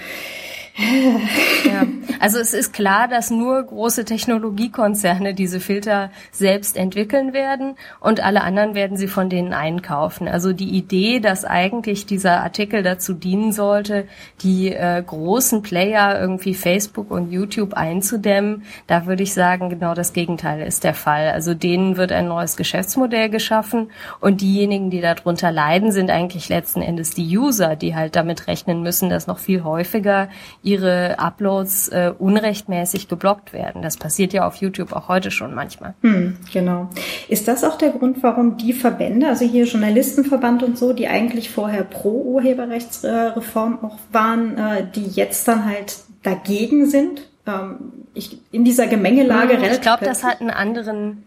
ja. 1.65 1.87
Also 2.21 2.39
es 2.39 2.53
ist 2.53 2.73
klar, 2.73 3.09
dass 3.09 3.31
nur 3.31 3.63
große 3.63 4.05
Technologiekonzerne 4.05 5.33
diese 5.33 5.59
Filter 5.61 6.11
selbst 6.33 6.77
entwickeln 6.77 7.33
werden 7.33 7.77
und 8.01 8.23
alle 8.23 8.43
anderen 8.43 8.75
werden 8.75 8.97
sie 8.97 9.09
von 9.09 9.31
denen 9.31 9.55
einkaufen. 9.55 10.29
Also 10.29 10.53
die 10.53 10.71
Idee, 10.71 11.21
dass 11.21 11.45
eigentlich 11.45 12.05
dieser 12.05 12.43
Artikel 12.43 12.83
dazu 12.83 13.15
dienen 13.15 13.53
sollte, 13.53 14.07
die 14.43 14.73
äh, 14.73 15.03
großen 15.05 15.63
Player 15.63 16.21
irgendwie 16.21 16.55
Facebook 16.55 17.11
und 17.11 17.31
YouTube 17.31 17.75
einzudämmen, 17.75 18.65
da 18.87 19.07
würde 19.07 19.23
ich 19.23 19.33
sagen, 19.33 19.71
genau 19.71 19.95
das 19.95 20.13
Gegenteil 20.13 20.61
ist 20.61 20.85
der 20.85 20.95
Fall. 20.95 21.31
Also 21.31 21.55
denen 21.55 21.97
wird 21.97 22.13
ein 22.13 22.29
neues 22.29 22.57
Geschäftsmodell 22.57 23.31
geschaffen 23.31 23.91
und 24.21 24.43
diejenigen, 24.43 24.91
die 24.91 25.01
darunter 25.01 25.51
leiden, 25.51 25.91
sind 25.91 26.11
eigentlich 26.11 26.51
letzten 26.51 26.83
Endes 26.83 27.11
die 27.11 27.39
User, 27.39 27.77
die 27.77 27.95
halt 27.95 28.15
damit 28.15 28.47
rechnen 28.47 28.83
müssen, 28.83 29.09
dass 29.09 29.27
noch 29.27 29.39
viel 29.39 29.65
häufiger 29.65 30.29
ihre 30.67 31.19
Uploads 31.21 31.89
äh, 31.89 32.13
unrechtmäßig 32.19 33.07
geblockt 33.07 33.53
werden. 33.53 33.83
Das 33.83 33.97
passiert 33.97 34.33
ja 34.33 34.47
auf 34.47 34.57
YouTube 34.57 34.93
auch 34.93 35.09
heute 35.09 35.31
schon 35.31 35.55
manchmal. 35.55 35.95
Hm, 36.03 36.37
genau. 36.53 36.91
Ist 37.29 37.47
das 37.47 37.63
auch 37.63 37.79
der 37.79 37.91
Grund, 37.91 38.23
warum 38.25 38.57
die 38.57 38.73
Verbände, 38.73 39.29
also 39.29 39.45
hier 39.45 39.67
Journalistenverband 39.67 40.65
und 40.65 40.77
so, 40.77 40.93
die 40.93 41.07
eigentlich 41.07 41.51
vorher 41.51 41.85
pro 41.85 42.11
Urheberrechtsreform 42.11 43.79
auch 43.85 43.97
waren, 44.11 44.59
äh, 44.59 44.87
die 44.93 45.07
jetzt 45.07 45.47
dann 45.47 45.65
halt 45.65 45.99
dagegen 46.25 46.87
sind? 46.87 47.29
Ähm, 47.47 47.93
ich, 48.15 48.41
in 48.51 48.65
dieser 48.65 48.89
Gemengelage 48.89 49.53
hm, 49.53 49.61
relativ. 49.61 49.77
Ich 49.77 49.83
glaube, 49.83 50.05
das 50.05 50.25
hat 50.25 50.41
einen 50.41 50.51
anderen 50.51 51.26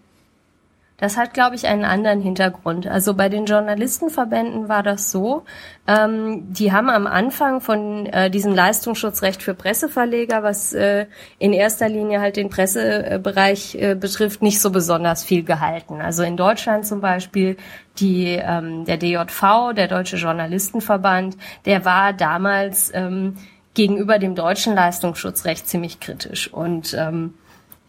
das 1.00 1.18
hat, 1.18 1.34
glaube 1.34 1.56
ich, 1.56 1.68
einen 1.68 1.86
anderen 1.86 2.22
Hintergrund. 2.22 2.88
Also 2.88 3.14
bei 3.14 3.30
den 3.30 3.46
Journalistenverbänden 3.46 4.68
war 4.70 4.84
das 4.84 5.12
so, 5.12 5.44
ähm, 5.88 6.54
die 6.54 6.72
haben 6.72 6.90
am 6.90 7.08
Anfang 7.08 7.62
von 7.62 8.06
äh, 8.08 8.30
diesem 8.30 8.54
Leistungsschutzrecht 8.54 9.42
für 9.42 9.54
Presseverleger, 9.54 10.44
was 10.44 10.74
äh, 10.74 11.06
in 11.40 11.54
erster 11.54 11.90
Linie 11.90 12.20
halt 12.20 12.36
den 12.36 12.50
Pressebereich 12.50 13.76
äh, 13.76 13.96
betrifft, 13.96 14.42
nicht 14.42 14.60
so 14.60 14.72
besonders 14.72 15.24
viel 15.24 15.44
gehalten. 15.44 16.02
Also 16.02 16.24
in 16.24 16.38
Deutschland 16.38 16.86
zum 16.86 17.02
Beispiel 17.02 17.58
die, 18.00 18.40
ähm, 18.42 18.86
der 18.86 18.98
DJV, 18.98 19.74
der 19.76 19.88
Deutsche 19.88 20.18
Journalistenverband, 20.18 21.38
der 21.66 21.86
war 21.86 22.14
damals 22.14 22.92
ähm, 22.94 23.38
gegenüber 23.74 24.20
dem 24.20 24.36
deutschen 24.36 24.76
Leistungsschutzrecht 24.76 25.68
ziemlich 25.68 26.00
kritisch 26.00 26.52
und 26.52 26.94
ähm, 26.98 27.36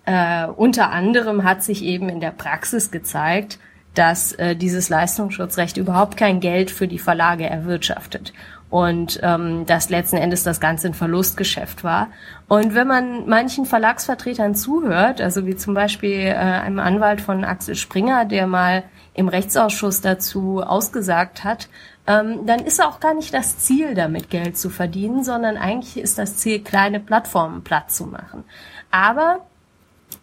äh, 0.05 0.47
unter 0.47 0.91
anderem 0.91 1.45
hat 1.45 1.63
sich 1.63 1.83
eben 1.83 2.09
in 2.09 2.21
der 2.21 2.31
Praxis 2.31 2.91
gezeigt, 2.91 3.59
dass 3.95 4.33
äh, 4.33 4.55
dieses 4.55 4.89
Leistungsschutzrecht 4.89 5.77
überhaupt 5.77 6.17
kein 6.17 6.41
Geld 6.41 6.71
für 6.71 6.87
die 6.87 6.99
Verlage 6.99 7.47
erwirtschaftet 7.49 8.33
und 8.71 9.19
ähm, 9.25 9.67
dass 9.67 9.91
letzten 9.91 10.17
Endes 10.17 10.45
das 10.45 10.61
Ganze 10.61 10.87
ein 10.87 10.95
Verlustgeschäft 10.95 11.83
war. 11.83 12.09
Und 12.47 12.75
wenn 12.75 12.87
man 12.87 13.29
manchen 13.29 13.67
Verlagsvertretern 13.67 14.55
zuhört, 14.55 15.21
also 15.21 15.45
wie 15.45 15.57
zum 15.57 15.75
Beispiel 15.75 16.21
äh, 16.21 16.35
einem 16.35 16.79
Anwalt 16.79 17.21
von 17.21 17.45
Axel 17.45 17.75
Springer, 17.75 18.25
der 18.25 18.47
mal 18.47 18.85
im 19.15 19.27
Rechtsausschuss 19.27 20.01
dazu 20.01 20.63
ausgesagt 20.63 21.43
hat, 21.43 21.69
ähm, 22.07 22.47
dann 22.47 22.61
ist 22.61 22.83
auch 22.83 23.01
gar 23.01 23.15
nicht 23.15 23.35
das 23.35 23.59
Ziel, 23.59 23.95
damit 23.95 24.31
Geld 24.31 24.57
zu 24.57 24.71
verdienen, 24.71 25.25
sondern 25.25 25.57
eigentlich 25.57 25.99
ist 25.99 26.19
das 26.19 26.37
Ziel, 26.37 26.61
kleine 26.63 27.01
Plattformen 27.01 27.65
platt 27.65 27.91
zu 27.91 28.07
machen. 28.07 28.45
Aber 28.93 29.41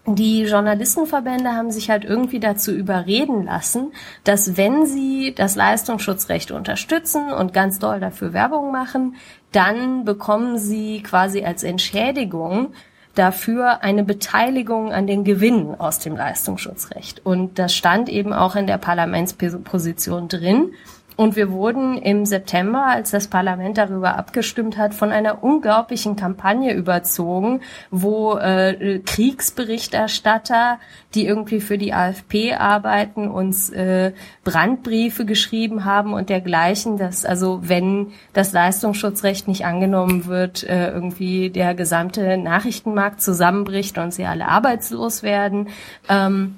die 0.07 0.43
Journalistenverbände 0.43 1.51
haben 1.51 1.69
sich 1.69 1.89
halt 1.89 2.05
irgendwie 2.05 2.39
dazu 2.39 2.71
überreden 2.71 3.43
lassen, 3.43 3.91
dass 4.23 4.55
wenn 4.55 4.85
sie 4.85 5.33
das 5.35 5.55
Leistungsschutzrecht 5.55 6.51
unterstützen 6.51 7.33
und 7.33 7.53
ganz 7.53 7.77
doll 7.77 7.99
dafür 7.99 8.31
Werbung 8.31 8.71
machen, 8.71 9.15
dann 9.51 10.05
bekommen 10.05 10.57
sie 10.57 11.03
quasi 11.03 11.43
als 11.43 11.63
Entschädigung 11.63 12.73
dafür 13.15 13.83
eine 13.83 14.03
Beteiligung 14.03 14.93
an 14.93 15.07
den 15.07 15.25
Gewinnen 15.25 15.75
aus 15.77 15.99
dem 15.99 16.15
Leistungsschutzrecht. 16.15 17.25
Und 17.25 17.59
das 17.59 17.75
stand 17.75 18.07
eben 18.07 18.31
auch 18.31 18.55
in 18.55 18.67
der 18.67 18.77
Parlamentsposition 18.77 20.29
drin. 20.29 20.71
Und 21.17 21.35
wir 21.35 21.51
wurden 21.51 21.97
im 21.97 22.27
September, 22.27 22.85
als 22.85 23.09
das 23.09 23.27
Parlament 23.27 23.79
darüber 23.79 24.15
abgestimmt 24.17 24.77
hat, 24.77 24.93
von 24.93 25.11
einer 25.11 25.43
unglaublichen 25.43 26.15
Kampagne 26.15 26.75
überzogen, 26.75 27.61
wo 27.89 28.37
äh, 28.37 28.99
Kriegsberichterstatter, 29.03 30.77
die 31.15 31.25
irgendwie 31.25 31.59
für 31.59 31.79
die 31.79 31.91
AfP 31.91 32.53
arbeiten, 32.53 33.29
uns 33.29 33.71
äh, 33.71 34.11
Brandbriefe 34.43 35.25
geschrieben 35.25 35.85
haben 35.85 36.13
und 36.13 36.29
dergleichen, 36.29 36.97
dass 36.97 37.25
also 37.25 37.61
wenn 37.63 38.11
das 38.33 38.53
Leistungsschutzrecht 38.53 39.47
nicht 39.47 39.65
angenommen 39.65 40.27
wird, 40.27 40.63
äh, 40.65 40.91
irgendwie 40.91 41.49
der 41.49 41.73
gesamte 41.73 42.37
Nachrichtenmarkt 42.37 43.21
zusammenbricht 43.21 43.97
und 43.97 44.13
sie 44.13 44.25
alle 44.25 44.47
arbeitslos 44.47 45.23
werden. 45.23 45.69
Ähm, 46.09 46.57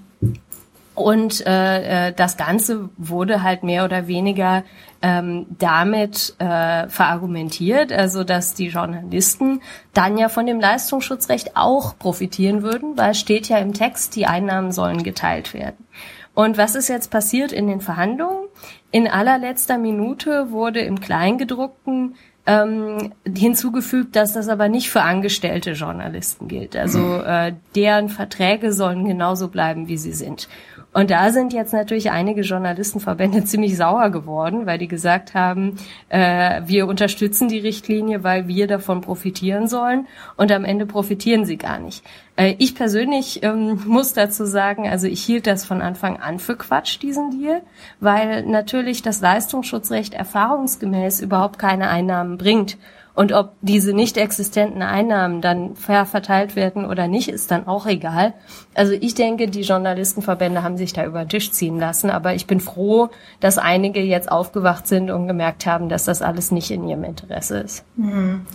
und 0.99 1.45
äh, 1.47 2.09
äh, 2.09 2.13
das 2.13 2.35
Ganze 2.35 2.89
wurde 2.97 3.41
halt 3.41 3.63
mehr 3.63 3.85
oder 3.85 4.07
weniger 4.07 4.63
ähm, 5.01 5.45
damit 5.57 6.35
äh, 6.39 6.89
verargumentiert, 6.89 7.93
also 7.93 8.25
dass 8.25 8.53
die 8.53 8.67
Journalisten 8.67 9.61
dann 9.93 10.17
ja 10.17 10.27
von 10.27 10.45
dem 10.45 10.59
Leistungsschutzrecht 10.59 11.55
auch 11.55 11.97
profitieren 11.97 12.63
würden, 12.63 12.97
weil 12.97 13.13
steht 13.13 13.47
ja 13.47 13.59
im 13.59 13.73
Text, 13.73 14.17
die 14.17 14.25
Einnahmen 14.25 14.73
sollen 14.73 15.03
geteilt 15.03 15.53
werden. 15.53 15.87
Und 16.33 16.57
was 16.57 16.75
ist 16.75 16.89
jetzt 16.89 17.11
passiert 17.11 17.53
in 17.53 17.67
den 17.67 17.79
Verhandlungen? 17.79 18.47
In 18.91 19.07
allerletzter 19.07 19.77
Minute 19.77 20.51
wurde 20.51 20.81
im 20.81 20.99
Kleingedruckten 20.99 22.15
ähm, 22.45 23.13
hinzugefügt, 23.25 24.15
dass 24.15 24.33
das 24.33 24.49
aber 24.49 24.69
nicht 24.69 24.89
für 24.89 25.01
angestellte 25.01 25.71
Journalisten 25.71 26.47
gilt. 26.47 26.75
Also 26.75 27.21
äh, 27.21 27.53
deren 27.75 28.09
Verträge 28.09 28.73
sollen 28.73 29.05
genauso 29.05 29.49
bleiben, 29.49 29.87
wie 29.87 29.97
sie 29.97 30.13
sind. 30.13 30.49
Und 30.91 31.11
da 31.11 31.31
sind 31.31 31.53
jetzt 31.53 31.71
natürlich 31.71 32.09
einige 32.09 32.41
Journalistenverbände 32.41 33.43
ziemlich 33.45 33.77
sauer 33.77 34.09
geworden, 34.09 34.65
weil 34.65 34.79
die 34.79 34.87
gesagt 34.87 35.35
haben, 35.35 35.77
äh, 36.09 36.61
wir 36.65 36.87
unterstützen 36.87 37.47
die 37.47 37.59
Richtlinie, 37.59 38.23
weil 38.23 38.47
wir 38.47 38.65
davon 38.65 39.01
profitieren 39.01 39.67
sollen 39.67 40.07
und 40.35 40.51
am 40.51 40.65
Ende 40.65 40.87
profitieren 40.87 41.45
sie 41.45 41.57
gar 41.57 41.77
nicht. 41.79 42.03
Äh, 42.35 42.55
ich 42.57 42.73
persönlich 42.73 43.43
ähm, 43.43 43.83
muss 43.85 44.13
dazu 44.13 44.45
sagen, 44.45 44.89
also 44.89 45.05
ich 45.05 45.21
hielt 45.23 45.45
das 45.45 45.63
von 45.63 45.81
Anfang 45.81 46.17
an 46.17 46.39
für 46.39 46.55
Quatsch, 46.55 46.99
diesen 47.01 47.39
Deal, 47.39 47.61
weil 47.99 48.43
natürlich 48.45 49.03
das 49.03 49.21
Leistungsschutzrecht 49.21 50.15
erfahrungsgemäß 50.15 51.19
überhaupt 51.19 51.59
keine 51.59 51.89
Einnahmen 51.89 52.37
bringt. 52.37 52.77
Und 53.19 53.33
ob 53.33 53.55
diese 53.59 53.91
nicht 53.91 54.15
existenten 54.15 54.81
Einnahmen 54.81 55.41
dann 55.41 55.75
fair 55.75 56.05
verteilt 56.05 56.55
werden 56.55 56.85
oder 56.85 57.09
nicht, 57.09 57.27
ist 57.27 57.51
dann 57.51 57.67
auch 57.67 57.85
egal. 57.85 58.33
Also 58.75 58.93
ich 58.93 59.13
denke, 59.13 59.49
die 59.49 59.63
Journalistenverbände 59.63 60.63
haben 60.63 60.77
sich 60.77 60.93
da 60.93 61.03
über 61.03 61.25
den 61.25 61.27
Tisch 61.27 61.51
ziehen 61.51 61.77
lassen, 61.77 62.09
aber 62.11 62.33
ich 62.33 62.47
bin 62.47 62.61
froh, 62.61 63.09
dass 63.41 63.57
einige 63.57 63.99
jetzt 63.99 64.31
aufgewacht 64.31 64.87
sind 64.87 65.11
und 65.11 65.27
gemerkt 65.27 65.65
haben, 65.65 65.89
dass 65.89 66.05
das 66.05 66.21
alles 66.21 66.51
nicht 66.51 66.71
in 66.71 66.87
ihrem 66.87 67.03
Interesse 67.03 67.57
ist. 67.59 67.83
Mhm. 67.97 68.45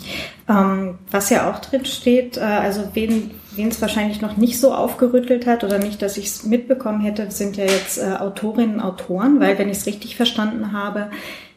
Ähm, 0.49 0.99
was 1.11 1.29
ja 1.29 1.51
auch 1.51 1.59
drin 1.59 1.85
steht, 1.85 2.39
äh, 2.39 2.41
also 2.41 2.89
wen 2.95 3.33
wen 3.57 3.69
es 3.69 3.81
wahrscheinlich 3.81 4.21
noch 4.21 4.37
nicht 4.37 4.59
so 4.59 4.75
aufgerüttelt 4.75 5.47
hat 5.47 5.63
oder 5.63 5.79
nicht, 5.79 6.03
dass 6.03 6.17
ich 6.17 6.27
es 6.27 6.45
mitbekommen 6.45 7.01
hätte, 7.01 7.31
sind 7.31 7.57
ja 7.57 7.65
jetzt 7.65 7.99
äh, 7.99 8.17
Autorinnen 8.19 8.81
Autoren, 8.81 9.41
weil 9.41 9.59
wenn 9.59 9.69
ich 9.69 9.79
es 9.79 9.87
richtig 9.87 10.17
verstanden 10.17 10.73
habe, 10.73 11.11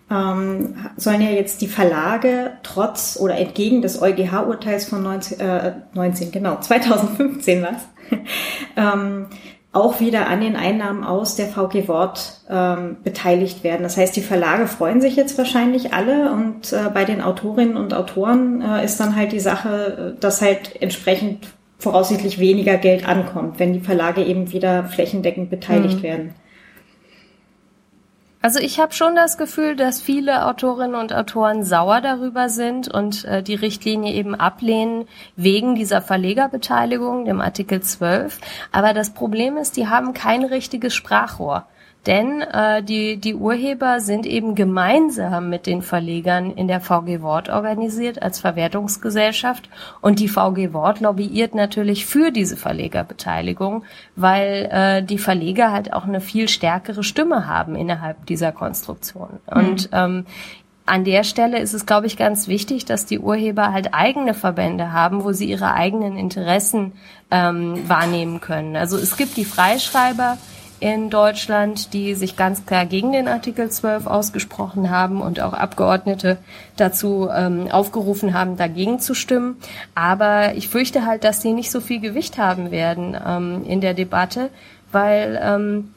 ähm, 0.09 0.75
sollen 0.95 1.21
ja 1.21 1.29
jetzt 1.29 1.61
die 1.61 1.67
Verlage 1.67 2.51
trotz 2.63 3.17
oder 3.19 3.37
entgegen 3.37 3.81
des 3.81 4.01
EuGH-Urteils 4.01 4.85
von 4.85 5.03
19, 5.03 5.39
äh, 5.39 5.73
19, 5.93 6.31
genau, 6.31 6.59
2015 6.59 7.63
was, 7.63 7.87
ähm, 8.77 9.27
auch 9.73 9.99
wieder 9.99 10.27
an 10.27 10.41
den 10.41 10.55
Einnahmen 10.55 11.03
aus 11.03 11.35
der 11.35 11.47
VG 11.47 11.87
Wort 11.87 12.41
ähm, 12.49 12.97
beteiligt 13.03 13.63
werden. 13.63 13.83
Das 13.83 13.97
heißt, 13.97 14.15
die 14.15 14.21
Verlage 14.21 14.65
freuen 14.65 15.01
sich 15.01 15.15
jetzt 15.15 15.37
wahrscheinlich 15.37 15.93
alle 15.93 16.31
und 16.31 16.71
äh, 16.73 16.89
bei 16.93 17.05
den 17.05 17.21
Autorinnen 17.21 17.77
und 17.77 17.93
Autoren 17.93 18.61
äh, 18.61 18.83
ist 18.83 18.99
dann 18.99 19.15
halt 19.15 19.33
die 19.33 19.39
Sache, 19.39 20.15
äh, 20.15 20.19
dass 20.19 20.41
halt 20.41 20.81
entsprechend 20.81 21.47
voraussichtlich 21.79 22.39
weniger 22.39 22.77
Geld 22.77 23.07
ankommt, 23.07 23.59
wenn 23.59 23.73
die 23.73 23.81
Verlage 23.81 24.23
eben 24.23 24.51
wieder 24.51 24.85
flächendeckend 24.85 25.49
beteiligt 25.49 25.99
mhm. 25.99 26.03
werden. 26.03 26.35
Also 28.47 28.59
ich 28.59 28.79
habe 28.79 28.93
schon 28.93 29.13
das 29.13 29.37
Gefühl, 29.37 29.75
dass 29.75 29.99
viele 29.99 30.45
Autorinnen 30.45 30.95
und 30.95 31.11
Autoren 31.11 31.65
sauer 31.65 31.99
darüber 31.99 32.47
sind 32.47 32.87
und 32.87 33.25
äh, 33.25 33.43
die 33.43 33.55
Richtlinie 33.55 34.13
eben 34.13 34.35
ablehnen 34.35 35.05
wegen 35.35 35.75
dieser 35.75 36.01
Verlegerbeteiligung, 36.01 37.25
dem 37.25 37.41
Artikel 37.41 37.81
12. 37.81 38.39
Aber 38.71 38.93
das 38.93 39.09
Problem 39.09 39.57
ist, 39.57 39.75
die 39.75 39.87
haben 39.89 40.13
kein 40.13 40.45
richtiges 40.45 40.95
Sprachrohr. 40.95 41.65
Denn 42.07 42.41
äh, 42.41 42.81
die, 42.81 43.17
die 43.17 43.35
Urheber 43.35 43.99
sind 43.99 44.25
eben 44.25 44.55
gemeinsam 44.55 45.49
mit 45.49 45.67
den 45.67 45.81
Verlegern 45.81 46.51
in 46.51 46.69
der 46.69 46.79
VG 46.79 47.21
Wort 47.21 47.49
organisiert 47.49 48.21
als 48.21 48.39
Verwertungsgesellschaft 48.39 49.69
und 49.99 50.19
die 50.19 50.29
VG 50.29 50.71
Wort 50.71 51.01
lobbyiert 51.01 51.53
natürlich 51.53 52.05
für 52.05 52.31
diese 52.31 52.55
Verlegerbeteiligung, 52.55 53.83
weil 54.15 54.69
äh, 54.71 55.03
die 55.03 55.17
Verleger 55.17 55.73
halt 55.73 55.91
auch 55.91 56.05
eine 56.05 56.21
viel 56.21 56.47
stärkere 56.47 57.03
Stimme 57.03 57.45
haben 57.45 57.75
innerhalb 57.75 58.25
dieser 58.25 58.53
Konstruktion. 58.53 59.39
Mhm. 59.51 59.57
Und 59.57 59.89
ähm, 59.91 60.25
an 60.85 61.03
der 61.03 61.25
Stelle 61.25 61.59
ist 61.59 61.73
es, 61.73 61.85
glaube 61.85 62.07
ich, 62.07 62.15
ganz 62.15 62.47
wichtig, 62.47 62.85
dass 62.85 63.05
die 63.05 63.19
Urheber 63.19 63.73
halt 63.73 63.93
eigene 63.93 64.33
Verbände 64.33 64.93
haben, 64.93 65.25
wo 65.25 65.33
sie 65.33 65.49
ihre 65.49 65.73
eigenen 65.73 66.15
Interessen 66.15 66.93
ähm, 67.29 67.89
wahrnehmen 67.89 68.39
können. 68.39 68.77
Also 68.77 68.95
es 68.95 69.17
gibt 69.17 69.35
die 69.35 69.43
Freischreiber, 69.43 70.37
in 70.79 71.09
Deutschland, 71.09 71.93
die 71.93 72.13
sich 72.13 72.35
ganz 72.35 72.65
klar 72.65 72.85
gegen 72.85 73.11
den 73.11 73.27
Artikel 73.27 73.69
12 73.69 74.05
ausgesprochen 74.05 74.89
haben 74.89 75.21
und 75.21 75.39
auch 75.39 75.53
Abgeordnete 75.53 76.37
dazu 76.75 77.29
ähm, 77.33 77.67
aufgerufen 77.71 78.33
haben, 78.33 78.57
dagegen 78.57 78.99
zu 78.99 79.13
stimmen. 79.15 79.57
Aber 79.95 80.53
ich 80.55 80.69
fürchte 80.69 81.05
halt, 81.05 81.23
dass 81.23 81.41
sie 81.41 81.53
nicht 81.53 81.71
so 81.71 81.81
viel 81.81 81.99
Gewicht 81.99 82.37
haben 82.37 82.71
werden 82.71 83.17
ähm, 83.25 83.63
in 83.65 83.81
der 83.81 83.93
Debatte, 83.93 84.49
weil 84.91 85.39
ähm, 85.41 85.93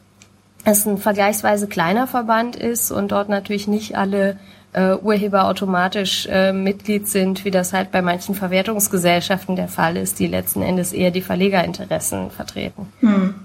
es 0.63 0.85
ein 0.85 0.97
vergleichsweise 0.97 1.67
kleiner 1.67 2.07
Verband 2.07 2.55
ist 2.55 2.91
und 2.91 3.11
dort 3.11 3.29
natürlich 3.29 3.67
nicht 3.67 3.95
alle 3.97 4.37
äh, 4.73 4.95
Urheber 4.95 5.45
automatisch 5.45 6.27
äh, 6.31 6.53
Mitglied 6.53 7.07
sind, 7.07 7.45
wie 7.45 7.51
das 7.51 7.73
halt 7.73 7.91
bei 7.91 8.01
manchen 8.01 8.35
Verwertungsgesellschaften 8.35 9.55
der 9.55 9.67
Fall 9.67 9.97
ist, 9.97 10.19
die 10.19 10.27
letzten 10.27 10.61
Endes 10.61 10.93
eher 10.93 11.11
die 11.11 11.21
Verlegerinteressen 11.21 12.31
vertreten. 12.31 12.87
Hm. 13.01 13.35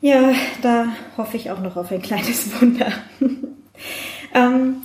Ja, 0.00 0.32
da 0.62 0.86
hoffe 1.16 1.36
ich 1.36 1.50
auch 1.50 1.60
noch 1.60 1.76
auf 1.76 1.92
ein 1.92 2.02
kleines 2.02 2.48
Wunder. 2.60 2.92
ähm, 4.34 4.76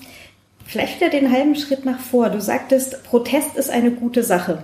vielleicht 0.66 1.00
wieder 1.00 1.10
den 1.10 1.32
halben 1.32 1.56
Schritt 1.56 1.86
nach 1.86 2.00
vor. 2.00 2.30
Du 2.30 2.42
sagtest, 2.42 3.04
Protest 3.04 3.56
ist 3.56 3.70
eine 3.70 3.92
gute 3.92 4.24
Sache. 4.24 4.64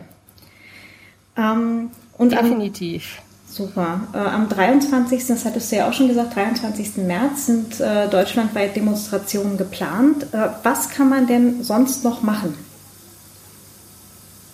Ähm, 1.38 1.91
und 2.17 2.34
Definitiv. 2.34 3.20
Am, 3.20 3.53
super. 3.53 4.01
Äh, 4.13 4.17
am 4.17 4.50
23., 4.50 5.27
das 5.27 5.46
hattest 5.46 5.72
du 5.72 5.77
ja 5.77 5.89
auch 5.89 5.93
schon 5.93 6.10
gesagt, 6.10 6.36
23. 6.36 6.98
März 6.98 7.46
sind 7.46 7.79
äh, 7.79 8.10
deutschlandweit 8.10 8.75
Demonstrationen 8.75 9.58
geplant. 9.58 10.34
Äh, 10.34 10.50
was 10.63 10.89
kann 10.89 11.08
man 11.08 11.27
denn 11.27 11.63
sonst 11.63 12.03
noch 12.03 12.24
machen? 12.24 12.58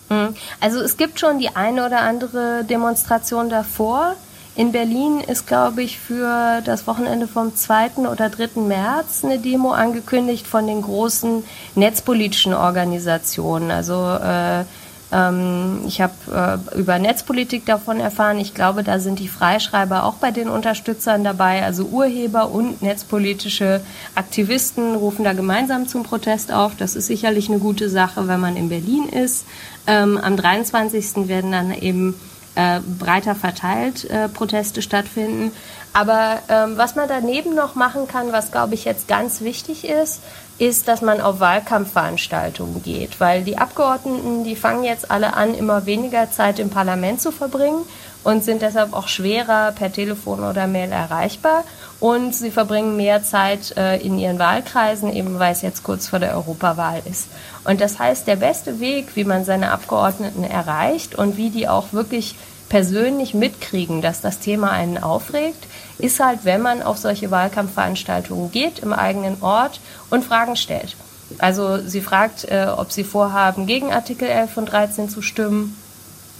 Mhm. 0.10 0.36
Also 0.60 0.80
es 0.80 0.96
gibt 0.98 1.20
schon 1.20 1.40
die 1.40 1.56
eine 1.56 1.88
oder 1.88 2.02
andere 2.02 2.64
Demonstration 2.64 3.50
davor. 3.50 4.16
In 4.58 4.72
Berlin 4.72 5.20
ist, 5.20 5.46
glaube 5.46 5.84
ich, 5.84 6.00
für 6.00 6.62
das 6.65 6.88
Wochenende 6.88 7.28
vom 7.28 7.56
2. 7.56 8.08
oder 8.12 8.28
3. 8.28 8.60
März 8.60 9.24
eine 9.24 9.38
Demo 9.38 9.72
angekündigt 9.72 10.48
von 10.48 10.65
den 10.65 10.82
großen 10.82 11.43
netzpolitischen 11.76 12.56
Organisationen. 12.56 13.70
Also 13.70 13.93
äh, 13.93 14.63
ähm, 15.12 15.82
ich 15.86 16.02
habe 16.02 16.60
äh, 16.74 16.80
über 16.80 16.98
Netzpolitik 16.98 17.67
davon 17.67 18.00
erfahren. 18.00 18.39
Ich 18.39 18.56
glaube, 18.56 18.82
da 18.82 19.00
sind 19.00 19.20
die 19.20 19.28
Freischreiber 19.28 20.06
auch 20.06 20.15
bei 20.15 20.32
den 20.32 20.50
Unterstützern 20.50 21.24
dabei. 21.24 21.63
Also 21.63 21.84
Urheber 21.84 22.50
und 22.50 22.82
netzpolitische 22.82 23.82
Aktivisten 24.15 24.96
rufen 24.96 25.24
da 25.24 25.34
gemeinsam 25.34 25.88
zum 25.88 26.02
Protest 26.02 26.52
auf. 26.52 26.76
Das 26.76 26.96
ist 26.96 27.06
sicherlich 27.06 27.48
eine 27.48 27.60
gute 27.60 27.91
Sache, 27.91 28.28
wenn 28.28 28.39
man 28.39 28.58
in 28.58 28.70
Berlin 28.70 29.08
ist. 29.08 29.46
Ähm, 29.86 30.17
am 30.17 30.36
23. 30.36 31.28
werden 31.28 31.52
dann 31.52 31.72
eben 31.74 32.15
äh, 32.58 32.80
breiter 32.80 33.36
verteilt 33.36 34.10
äh, 34.10 34.28
Proteste 34.28 34.82
stattfinden. 34.82 35.52
Aber 35.93 36.39
ähm, 36.50 36.76
was 36.76 36.96
man 36.96 37.08
daneben 37.08 37.56
noch 37.56 37.76
machen 37.76 38.08
kann, 38.08 38.32
was 38.32 38.52
glaube 38.52 38.74
ich 38.74 38.84
jetzt 38.84 39.08
ganz 39.08 39.41
wichtig 39.41 39.88
ist, 39.88 40.22
ist, 40.58 40.88
dass 40.88 41.04
man 41.04 41.22
auf 41.22 41.39
Wahlkampfveranstaltungen 41.39 42.82
geht, 42.82 43.20
weil 43.20 43.43
die 43.43 43.60
Abgeordneten, 43.60 44.43
die 44.43 44.56
fangen 44.56 44.84
jetzt 44.84 45.12
alle 45.12 45.36
an, 45.36 45.54
immer 45.54 45.86
weniger 45.86 46.32
Zeit 46.32 46.58
im 46.58 46.72
Parlament 46.72 47.22
zu 47.22 47.32
verbringen 47.32 47.84
und 48.28 48.44
sind 48.44 48.62
deshalb 48.62 48.92
auch 48.92 49.08
schwerer 49.08 49.72
per 49.72 49.90
Telefon 49.90 50.44
oder 50.44 50.68
Mail 50.68 50.92
erreichbar 50.92 51.63
und 52.02 52.36
sie 52.36 52.52
verbringen 52.52 52.98
mehr 52.98 53.24
Zeit 53.24 53.78
äh, 53.78 54.02
in 54.02 54.20
ihren 54.20 54.38
Wahlkreisen, 54.38 55.16
eben 55.16 55.40
weil 55.40 55.54
es 55.54 55.62
jetzt 55.62 55.84
kurz 55.84 56.10
vor 56.10 56.20
der 56.20 56.36
Europawahl 56.36 57.02
ist. 57.10 57.30
Und 57.63 57.80
das 57.80 58.00
heißt, 58.00 58.28
der 58.28 58.36
beste 58.36 58.82
Weg, 58.82 59.16
wie 59.16 59.24
man 59.24 59.46
seine 59.46 59.72
Abgeordneten 59.72 60.44
erreicht 60.44 61.16
und 61.16 61.38
wie 61.38 61.52
die 61.52 61.70
auch 61.70 61.94
wirklich 61.94 62.36
persönlich 62.68 63.34
mitkriegen, 63.34 64.02
dass 64.02 64.20
das 64.20 64.40
Thema 64.40 64.72
einen 64.72 64.98
aufregt, 64.98 65.66
ist 65.98 66.20
halt, 66.20 66.40
wenn 66.44 66.62
man 66.62 66.84
auf 66.84 66.98
solche 66.98 67.32
Wahlkampfveranstaltungen 67.32 68.52
geht 68.52 68.80
im 68.80 68.92
eigenen 68.92 69.42
Ort 69.42 69.80
und 70.10 70.26
Fragen 70.26 70.58
stellt. 70.58 70.98
Also 71.38 71.78
sie 71.78 72.02
fragt, 72.02 72.44
äh, 72.44 72.68
ob 72.76 72.92
sie 72.92 73.06
vorhaben, 73.06 73.68
gegen 73.68 73.94
Artikel 73.94 74.28
11 74.28 74.58
und 74.58 74.66
13 74.66 75.08
zu 75.08 75.22
stimmen, 75.22 75.78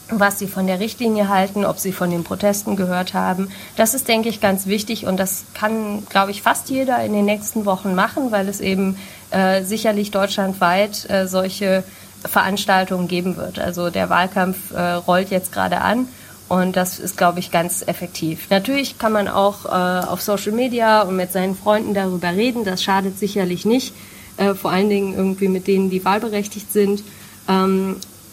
was 0.10 0.39
sie 0.39 0.48
von 0.48 0.67
der 0.67 0.80
Richtlinie 0.80 1.30
halten, 1.30 1.65
ob 1.65 1.80
sie 1.80 1.91
von 1.91 2.10
den 2.10 2.24
Protesten 2.24 2.76
gehört 2.76 3.13
haben. 3.13 3.50
Das 3.76 3.93
ist, 3.93 4.08
denke 4.08 4.30
ich, 4.30 4.39
ganz 4.39 4.67
wichtig 4.67 5.06
und 5.06 5.17
das 5.17 5.46
kann, 5.54 6.06
glaube 6.10 6.32
ich, 6.32 6.41
fast 6.41 6.70
jeder 6.70 7.04
in 7.04 7.13
den 7.13 7.26
nächsten 7.26 7.65
Wochen 7.65 7.93
machen, 7.96 8.32
weil 8.32 8.48
es 8.48 8.62
eben 8.62 8.98
äh, 9.32 9.63
sicherlich 9.63 10.12
deutschlandweit 10.12 11.10
äh, 11.10 11.28
solche 11.28 11.84
Veranstaltungen 12.24 13.08
geben 13.08 13.38
wird. 13.38 13.60
Also 13.60 13.89
der 13.89 14.10
Wahlkampf 14.10 14.72
äh, 14.72 14.93
rollt 14.93 15.30
jetzt 15.30 15.52
gerade 15.52 15.82
an 15.82 16.08
und 16.48 16.78
das 16.78 17.00
ist, 17.00 17.17
glaube 17.17 17.39
ich, 17.39 17.52
ganz 17.52 17.84
effektiv. 17.86 18.50
Natürlich 18.50 18.98
kann 18.98 19.12
man 19.12 19.28
auch 19.28 19.65
äh, 19.65 20.06
auf 20.08 20.22
Social 20.22 20.54
Media 20.54 21.02
und 21.02 21.17
mit 21.17 21.32
seinen 21.32 21.56
Freunden 21.56 21.93
darüber 21.93 22.30
reden. 22.30 22.63
Das 22.63 22.82
schadet 22.82 23.20
sicherlich 23.20 23.65
nicht. 23.65 23.93
Äh, 24.38 24.54
vor 24.54 24.72
allen 24.72 24.89
Dingen 24.89 25.13
irgendwie 25.13 25.50
mit 25.50 25.67
denen, 25.67 25.89
die 25.89 26.06
wahlberechtigt 26.06 26.72
sind. 26.72 27.04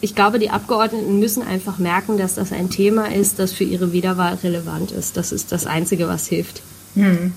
Ich 0.01 0.15
glaube, 0.15 0.39
die 0.39 0.49
Abgeordneten 0.49 1.19
müssen 1.19 1.41
einfach 1.41 1.79
merken, 1.79 2.17
dass 2.17 2.35
das 2.35 2.51
ein 2.51 2.69
Thema 2.69 3.11
ist, 3.11 3.39
das 3.39 3.53
für 3.53 3.63
ihre 3.63 3.91
Wiederwahl 3.91 4.35
relevant 4.43 4.91
ist. 4.91 5.17
Das 5.17 5.31
ist 5.31 5.51
das 5.51 5.65
Einzige, 5.65 6.07
was 6.07 6.27
hilft. 6.27 6.61
Hm. 6.95 7.33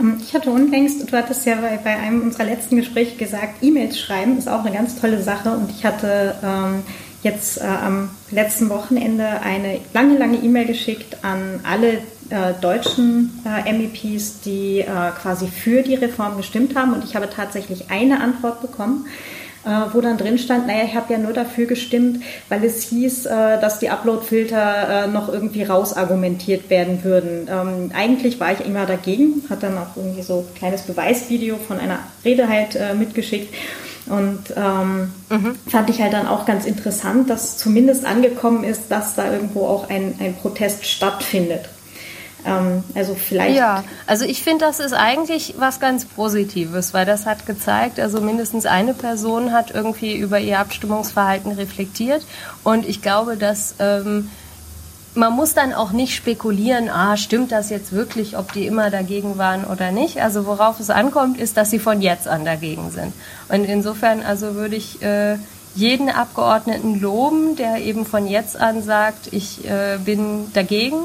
Ähm, 0.00 0.18
ich 0.20 0.34
hatte 0.34 0.50
unlängst, 0.50 1.10
du 1.10 1.16
hattest 1.16 1.46
ja 1.46 1.56
bei, 1.56 1.78
bei 1.82 1.96
einem 1.96 2.22
unserer 2.22 2.44
letzten 2.44 2.76
Gespräche 2.76 3.16
gesagt, 3.16 3.62
E-Mails 3.62 3.98
schreiben 3.98 4.38
ist 4.38 4.48
auch 4.48 4.64
eine 4.64 4.74
ganz 4.74 5.00
tolle 5.00 5.22
Sache 5.22 5.50
und 5.50 5.70
ich 5.70 5.84
hatte 5.84 6.34
ähm, 6.42 6.82
jetzt 7.22 7.58
äh, 7.58 7.64
am 7.64 8.10
letzten 8.30 8.68
Wochenende 8.68 9.24
eine 9.42 9.80
lange, 9.92 10.18
lange 10.18 10.38
E-Mail 10.38 10.66
geschickt 10.66 11.18
an 11.22 11.60
alle 11.62 11.98
äh, 12.30 12.54
deutschen 12.60 13.30
äh, 13.44 13.72
MEPs, 13.72 14.40
die 14.40 14.80
äh, 14.80 14.86
quasi 15.20 15.46
für 15.46 15.82
die 15.82 15.94
Reform 15.94 16.36
gestimmt 16.36 16.74
haben. 16.74 16.94
Und 16.94 17.04
ich 17.04 17.14
habe 17.14 17.28
tatsächlich 17.30 17.90
eine 17.90 18.20
Antwort 18.20 18.60
bekommen, 18.60 19.06
wo 19.92 20.00
dann 20.00 20.18
drin 20.18 20.38
stand, 20.38 20.66
naja, 20.66 20.84
ich 20.84 20.94
habe 20.94 21.12
ja 21.12 21.18
nur 21.18 21.32
dafür 21.32 21.66
gestimmt, 21.66 22.22
weil 22.48 22.64
es 22.64 22.82
hieß, 22.84 23.26
äh, 23.26 23.60
dass 23.60 23.78
die 23.78 23.90
Upload-Filter 23.90 25.06
noch 25.06 25.32
irgendwie 25.32 25.62
rausargumentiert 25.62 26.70
werden 26.70 27.04
würden. 27.04 27.48
Ähm, 27.50 27.90
eigentlich 27.94 28.40
war 28.40 28.52
ich 28.52 28.64
immer 28.64 28.86
dagegen, 28.86 29.44
hat 29.50 29.62
dann 29.62 29.78
auch 29.78 29.96
irgendwie 29.96 30.22
so 30.22 30.44
ein 30.48 30.54
kleines 30.56 30.82
Beweisvideo 30.82 31.56
von 31.56 31.78
einer 31.78 31.98
Rede 32.24 32.48
halt 32.48 32.78
mitgeschickt. 32.98 33.54
Und 34.06 34.52
ähm, 34.56 35.12
mhm. 35.30 35.56
fand 35.68 35.88
ich 35.90 36.02
halt 36.02 36.12
dann 36.12 36.26
auch 36.26 36.44
ganz 36.44 36.66
interessant, 36.66 37.30
dass 37.30 37.56
zumindest 37.56 38.04
angekommen 38.04 38.64
ist, 38.64 38.90
dass 38.90 39.14
da 39.14 39.32
irgendwo 39.32 39.66
auch 39.66 39.88
ein, 39.88 40.14
ein 40.18 40.34
Protest 40.34 40.86
stattfindet. 40.86 41.68
Ähm, 42.44 42.84
also 42.94 43.14
vielleicht. 43.14 43.56
Ja, 43.56 43.84
also 44.06 44.24
ich 44.24 44.42
finde, 44.42 44.64
das 44.64 44.80
ist 44.80 44.92
eigentlich 44.92 45.54
was 45.58 45.80
ganz 45.80 46.04
Positives, 46.04 46.94
weil 46.94 47.06
das 47.06 47.26
hat 47.26 47.46
gezeigt, 47.46 48.00
also 48.00 48.20
mindestens 48.20 48.66
eine 48.66 48.94
Person 48.94 49.52
hat 49.52 49.72
irgendwie 49.72 50.16
über 50.16 50.38
ihr 50.38 50.58
Abstimmungsverhalten 50.58 51.52
reflektiert. 51.52 52.24
Und 52.64 52.88
ich 52.88 53.02
glaube, 53.02 53.36
dass 53.36 53.76
ähm, 53.78 54.30
man 55.14 55.32
muss 55.34 55.54
dann 55.54 55.74
auch 55.74 55.92
nicht 55.92 56.14
spekulieren, 56.14 56.88
ah, 56.88 57.16
stimmt 57.16 57.52
das 57.52 57.70
jetzt 57.70 57.92
wirklich, 57.92 58.38
ob 58.38 58.52
die 58.52 58.66
immer 58.66 58.90
dagegen 58.90 59.36
waren 59.36 59.64
oder 59.64 59.90
nicht. 59.90 60.22
Also 60.22 60.46
worauf 60.46 60.80
es 60.80 60.90
ankommt, 60.90 61.38
ist, 61.38 61.56
dass 61.56 61.70
sie 61.70 61.78
von 61.78 62.00
jetzt 62.00 62.26
an 62.26 62.44
dagegen 62.44 62.90
sind. 62.90 63.12
Und 63.48 63.64
insofern, 63.64 64.22
also 64.22 64.54
würde 64.54 64.76
ich 64.76 65.02
äh, 65.02 65.36
jeden 65.74 66.08
Abgeordneten 66.08 67.00
loben, 67.00 67.56
der 67.56 67.78
eben 67.78 68.06
von 68.06 68.26
jetzt 68.26 68.56
an 68.58 68.82
sagt, 68.82 69.32
ich 69.32 69.68
äh, 69.68 69.98
bin 69.98 70.50
dagegen 70.54 70.96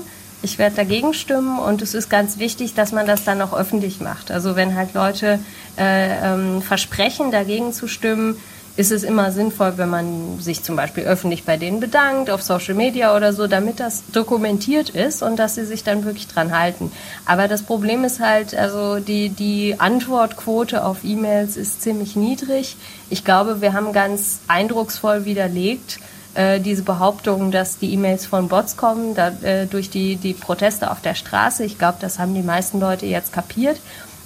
ich 0.41 0.57
werde 0.57 0.75
dagegen 0.75 1.13
stimmen 1.13 1.59
und 1.59 1.81
es 1.81 1.93
ist 1.93 2.09
ganz 2.09 2.37
wichtig, 2.37 2.73
dass 2.73 2.91
man 2.91 3.07
das 3.07 3.23
dann 3.23 3.41
auch 3.41 3.53
öffentlich 3.53 3.99
macht. 3.99 4.31
Also 4.31 4.55
wenn 4.55 4.75
halt 4.75 4.93
Leute 4.93 5.39
äh, 5.77 6.33
ähm, 6.33 6.61
versprechen, 6.61 7.31
dagegen 7.31 7.73
zu 7.73 7.87
stimmen, 7.87 8.37
ist 8.77 8.91
es 8.91 9.03
immer 9.03 9.31
sinnvoll, 9.31 9.73
wenn 9.77 9.89
man 9.89 10.39
sich 10.39 10.63
zum 10.63 10.75
Beispiel 10.75 11.03
öffentlich 11.03 11.43
bei 11.43 11.57
denen 11.57 11.79
bedankt, 11.79 12.29
auf 12.29 12.43
Social 12.43 12.75
Media 12.75 13.15
oder 13.15 13.33
so, 13.33 13.47
damit 13.47 13.79
das 13.79 14.03
dokumentiert 14.13 14.91
ist 14.91 15.23
und 15.23 15.37
dass 15.37 15.55
sie 15.55 15.65
sich 15.65 15.83
dann 15.83 16.05
wirklich 16.05 16.27
dran 16.27 16.55
halten. 16.57 16.91
Aber 17.25 17.47
das 17.47 17.63
Problem 17.63 18.03
ist 18.03 18.19
halt, 18.19 18.55
also 18.55 18.99
die, 18.99 19.29
die 19.29 19.79
Antwortquote 19.79 20.85
auf 20.85 21.03
E-Mails 21.03 21.57
ist 21.57 21.81
ziemlich 21.81 22.15
niedrig. 22.15 22.77
Ich 23.09 23.25
glaube, 23.25 23.61
wir 23.61 23.73
haben 23.73 23.93
ganz 23.93 24.41
eindrucksvoll 24.47 25.25
widerlegt, 25.25 25.99
äh, 26.35 26.59
diese 26.59 26.83
Behauptung, 26.83 27.51
dass 27.51 27.77
die 27.77 27.93
E-Mails 27.93 28.25
von 28.25 28.47
Bots 28.47 28.77
kommen, 28.77 29.15
da, 29.15 29.29
äh, 29.41 29.65
durch 29.65 29.89
die, 29.89 30.15
die 30.15 30.33
Proteste 30.33 30.91
auf 30.91 31.01
der 31.01 31.15
Straße. 31.15 31.63
Ich 31.63 31.77
glaube, 31.77 31.97
das 31.99 32.19
haben 32.19 32.33
die 32.33 32.41
meisten 32.41 32.79
Leute 32.79 33.05
jetzt 33.05 33.33
kapiert. 33.33 33.79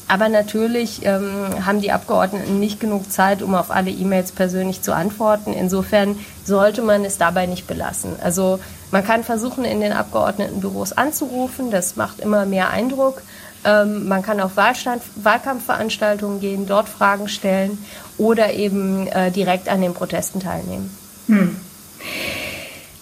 Aber 0.08 0.28
natürlich 0.28 1.06
ähm, 1.06 1.66
haben 1.66 1.80
die 1.80 1.94
Abgeordneten 1.94 2.60
nicht 2.60 2.82
genug 2.82 3.10
Zeit, 3.10 3.42
um 3.42 3.56
auf 3.56 3.72
alle 3.72 3.92
E-Mails 3.92 4.34
persönlich 4.34 4.82
zu 4.82 4.94
antworten. 4.94 5.54
Insofern 5.54 6.18
sollte 6.44 6.82
man 6.82 7.06
es 7.06 7.18
dabei 7.18 7.46
nicht 7.46 7.66
belassen. 7.66 8.18
Also 8.22 8.60
man 8.92 9.06
kann 9.06 9.24
versuchen, 9.24 9.64
in 9.64 9.80
den 9.80 9.94
Abgeordnetenbüros 9.94 10.92
anzurufen. 10.92 11.72
Das 11.72 11.96
macht 11.96 12.20
immer 12.20 12.46
mehr 12.46 12.72
Eindruck. 12.72 13.22
Ähm, 13.64 14.10
man 14.10 14.22
kann 14.22 14.42
auf 14.42 14.58
Wahlstand, 14.58 15.02
Wahlkampfveranstaltungen 15.16 16.42
gehen, 16.42 16.66
dort 16.66 16.90
Fragen 16.90 17.30
stellen 17.30 17.78
oder 18.18 18.54
eben 18.54 19.08
äh, 19.08 19.32
direkt 19.32 19.70
an 19.70 19.82
den 19.82 19.94
Protesten 19.94 20.42
teilnehmen. 20.42 20.94
Hm. 21.28 21.56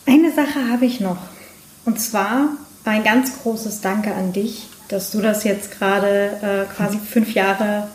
Eine 0.09 0.31
Sache 0.31 0.71
habe 0.71 0.87
ich 0.87 0.99
noch. 0.99 1.19
Und 1.85 2.01
zwar 2.01 2.49
ein 2.83 3.03
ganz 3.03 3.43
großes 3.43 3.81
Danke 3.81 4.15
an 4.15 4.33
dich, 4.33 4.65
dass 4.87 5.11
du 5.11 5.21
das 5.21 5.43
jetzt 5.43 5.77
gerade 5.77 6.31
äh, 6.41 6.75
quasi 6.75 6.97
fünf 6.97 7.35
Jahre 7.35 7.89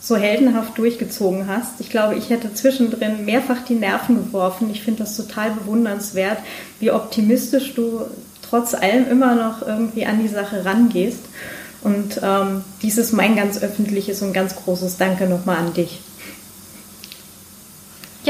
so 0.00 0.16
heldenhaft 0.16 0.76
durchgezogen 0.76 1.46
hast. 1.46 1.78
Ich 1.78 1.88
glaube, 1.88 2.16
ich 2.16 2.30
hätte 2.30 2.52
zwischendrin 2.52 3.24
mehrfach 3.24 3.64
die 3.64 3.76
Nerven 3.76 4.16
geworfen. 4.16 4.70
Ich 4.72 4.82
finde 4.82 5.04
das 5.04 5.16
total 5.16 5.52
bewundernswert, 5.52 6.38
wie 6.80 6.90
optimistisch 6.90 7.74
du 7.74 8.00
trotz 8.42 8.74
allem 8.74 9.08
immer 9.08 9.36
noch 9.36 9.64
irgendwie 9.64 10.04
an 10.04 10.20
die 10.20 10.26
Sache 10.26 10.64
rangehst. 10.64 11.20
Und 11.82 12.20
ähm, 12.24 12.64
dies 12.82 12.98
ist 12.98 13.12
mein 13.12 13.36
ganz 13.36 13.62
öffentliches 13.62 14.20
und 14.22 14.32
ganz 14.32 14.56
großes 14.56 14.96
Danke 14.96 15.28
nochmal 15.28 15.58
an 15.58 15.74
dich. 15.74 16.00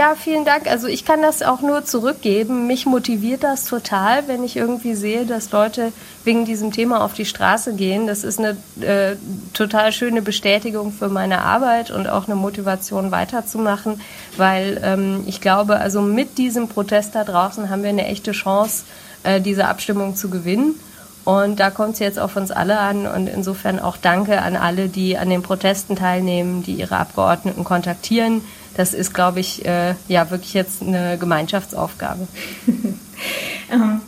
Ja, 0.02 0.16
vielen 0.16 0.44
Dank. 0.44 0.66
Also 0.66 0.88
ich 0.88 1.04
kann 1.04 1.22
das 1.22 1.44
auch 1.44 1.60
nur 1.60 1.84
zurückgeben. 1.84 2.66
Mich 2.66 2.86
motiviert 2.86 3.44
das 3.44 3.66
total, 3.66 4.26
wenn 4.26 4.42
ich 4.42 4.56
irgendwie 4.56 4.96
sehe, 4.96 5.26
dass 5.26 5.52
Leute 5.52 5.92
wegen 6.24 6.44
diesem 6.44 6.72
Thema 6.72 7.04
auf 7.04 7.14
die 7.14 7.24
Straße 7.24 7.74
gehen. 7.74 8.08
Das 8.08 8.24
ist 8.24 8.40
eine 8.40 8.56
äh, 8.80 9.14
total 9.52 9.92
schöne 9.92 10.20
Bestätigung 10.20 10.90
für 10.90 11.08
meine 11.08 11.42
Arbeit 11.42 11.92
und 11.92 12.08
auch 12.08 12.26
eine 12.26 12.34
Motivation 12.34 13.12
weiterzumachen, 13.12 14.00
weil 14.36 14.80
ähm, 14.82 15.22
ich 15.26 15.40
glaube, 15.40 15.76
also 15.76 16.02
mit 16.02 16.36
diesem 16.36 16.66
Protest 16.66 17.14
da 17.14 17.22
draußen 17.22 17.70
haben 17.70 17.84
wir 17.84 17.90
eine 17.90 18.06
echte 18.06 18.32
Chance, 18.32 18.82
äh, 19.22 19.40
diese 19.40 19.68
Abstimmung 19.68 20.16
zu 20.16 20.30
gewinnen. 20.30 20.74
Und 21.24 21.60
da 21.60 21.70
kommt 21.70 21.92
es 21.92 21.98
jetzt 22.00 22.18
auf 22.18 22.34
uns 22.34 22.50
alle 22.50 22.80
an 22.80 23.06
und 23.06 23.28
insofern 23.28 23.78
auch 23.78 23.96
Danke 23.96 24.42
an 24.42 24.56
alle, 24.56 24.88
die 24.88 25.16
an 25.16 25.30
den 25.30 25.42
Protesten 25.42 25.94
teilnehmen, 25.94 26.64
die 26.64 26.72
ihre 26.72 26.96
Abgeordneten 26.96 27.62
kontaktieren 27.62 28.42
das 28.76 28.94
ist, 28.94 29.14
glaube 29.14 29.40
ich, 29.40 29.64
äh, 29.64 29.94
ja 30.08 30.30
wirklich 30.30 30.54
jetzt 30.54 30.82
eine 30.82 31.18
Gemeinschaftsaufgabe. 31.18 32.26
ähm, 33.70 34.00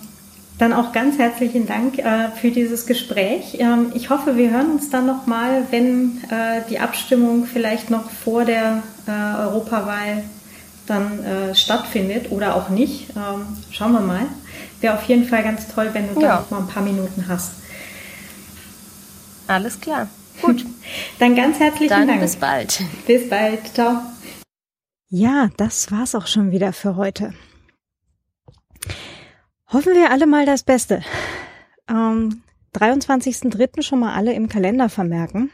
dann 0.58 0.72
auch 0.72 0.92
ganz 0.92 1.18
herzlichen 1.18 1.66
Dank 1.66 1.98
äh, 1.98 2.30
für 2.40 2.50
dieses 2.50 2.86
Gespräch. 2.86 3.58
Ähm, 3.58 3.92
ich 3.94 4.10
hoffe, 4.10 4.36
wir 4.36 4.50
hören 4.50 4.70
uns 4.72 4.88
dann 4.88 5.06
nochmal, 5.06 5.64
wenn 5.70 6.22
äh, 6.30 6.62
die 6.70 6.78
Abstimmung 6.78 7.46
vielleicht 7.46 7.90
noch 7.90 8.08
vor 8.10 8.44
der 8.44 8.82
äh, 9.06 9.40
Europawahl 9.40 10.22
dann 10.86 11.24
äh, 11.24 11.54
stattfindet 11.54 12.30
oder 12.30 12.54
auch 12.54 12.68
nicht. 12.68 13.10
Ähm, 13.16 13.56
schauen 13.70 13.92
wir 13.92 14.00
mal. 14.00 14.26
Wäre 14.80 14.94
auf 14.94 15.04
jeden 15.04 15.24
Fall 15.24 15.42
ganz 15.42 15.66
toll, 15.68 15.90
wenn 15.92 16.14
du 16.14 16.20
ja. 16.20 16.28
da 16.28 16.40
noch 16.40 16.50
mal 16.50 16.58
ein 16.58 16.68
paar 16.68 16.82
Minuten 16.82 17.24
hast. 17.28 17.52
Alles 19.46 19.80
klar. 19.80 20.08
Gut. 20.40 20.64
dann 21.18 21.34
ganz 21.34 21.58
herzlichen 21.58 21.88
dann 21.88 22.08
Dank. 22.08 22.20
Bis 22.20 22.36
bald. 22.36 22.80
Bis 23.06 23.28
bald. 23.28 23.74
Ciao. 23.74 24.02
Ja, 25.08 25.50
das 25.56 25.90
war's 25.92 26.14
auch 26.14 26.26
schon 26.26 26.50
wieder 26.50 26.72
für 26.72 26.96
heute. 26.96 27.34
Hoffen 29.68 29.94
wir 29.94 30.10
alle 30.10 30.26
mal 30.26 30.46
das 30.46 30.62
Beste. 30.62 31.02
Ähm, 31.88 32.42
23.03. 32.74 33.82
schon 33.82 34.00
mal 34.00 34.14
alle 34.14 34.32
im 34.32 34.48
Kalender 34.48 34.88
vermerken. 34.88 35.50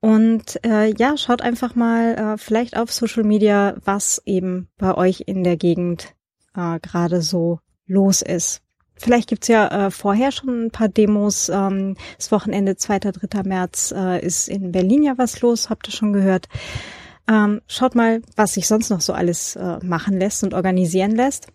Und 0.00 0.64
äh, 0.64 0.92
ja, 0.94 1.16
schaut 1.16 1.42
einfach 1.42 1.74
mal 1.74 2.14
äh, 2.14 2.38
vielleicht 2.38 2.76
auf 2.76 2.92
Social 2.92 3.24
Media, 3.24 3.76
was 3.84 4.22
eben 4.26 4.68
bei 4.78 4.94
euch 4.94 5.24
in 5.26 5.42
der 5.42 5.56
Gegend 5.56 6.14
äh, 6.54 6.78
gerade 6.80 7.22
so 7.22 7.60
los 7.86 8.22
ist. 8.22 8.62
Vielleicht 8.94 9.28
gibt's 9.28 9.48
ja 9.48 9.86
äh, 9.86 9.90
vorher 9.90 10.32
schon 10.32 10.66
ein 10.66 10.70
paar 10.70 10.88
Demos. 10.88 11.48
Ähm, 11.48 11.96
das 12.16 12.32
Wochenende 12.32 12.76
2. 12.76 12.98
3. 12.98 13.42
März 13.44 13.92
äh, 13.96 14.24
ist 14.24 14.48
in 14.48 14.72
Berlin 14.72 15.02
ja 15.02 15.18
was 15.18 15.40
los, 15.40 15.70
habt 15.70 15.88
ihr 15.88 15.92
schon 15.92 16.12
gehört. 16.12 16.48
Ähm, 17.28 17.60
schaut 17.66 17.94
mal, 17.94 18.22
was 18.36 18.54
sich 18.54 18.66
sonst 18.66 18.90
noch 18.90 19.00
so 19.00 19.12
alles 19.12 19.56
äh, 19.56 19.78
machen 19.84 20.18
lässt 20.18 20.44
und 20.44 20.54
organisieren 20.54 21.12
lässt. 21.12 21.48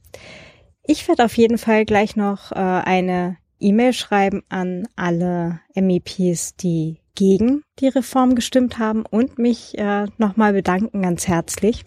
Ich 0.84 1.07
werde 1.07 1.25
auf 1.25 1.38
jeden 1.38 1.57
Fall 1.57 1.86
gleich 1.86 2.15
noch 2.15 2.51
äh, 2.51 2.55
eine 2.55 3.38
E-Mail 3.60 3.93
schreiben 3.93 4.43
an 4.49 4.88
alle 4.95 5.62
MEPs, 5.75 6.55
die 6.55 6.97
gegen 7.15 7.63
die 7.79 7.88
Reform 7.88 8.36
gestimmt 8.36 8.79
haben 8.79 9.05
und 9.05 9.38
mich 9.38 9.77
äh, 9.77 10.07
nochmal 10.17 10.53
bedanken 10.53 11.01
ganz 11.01 11.27
herzlich. 11.27 11.84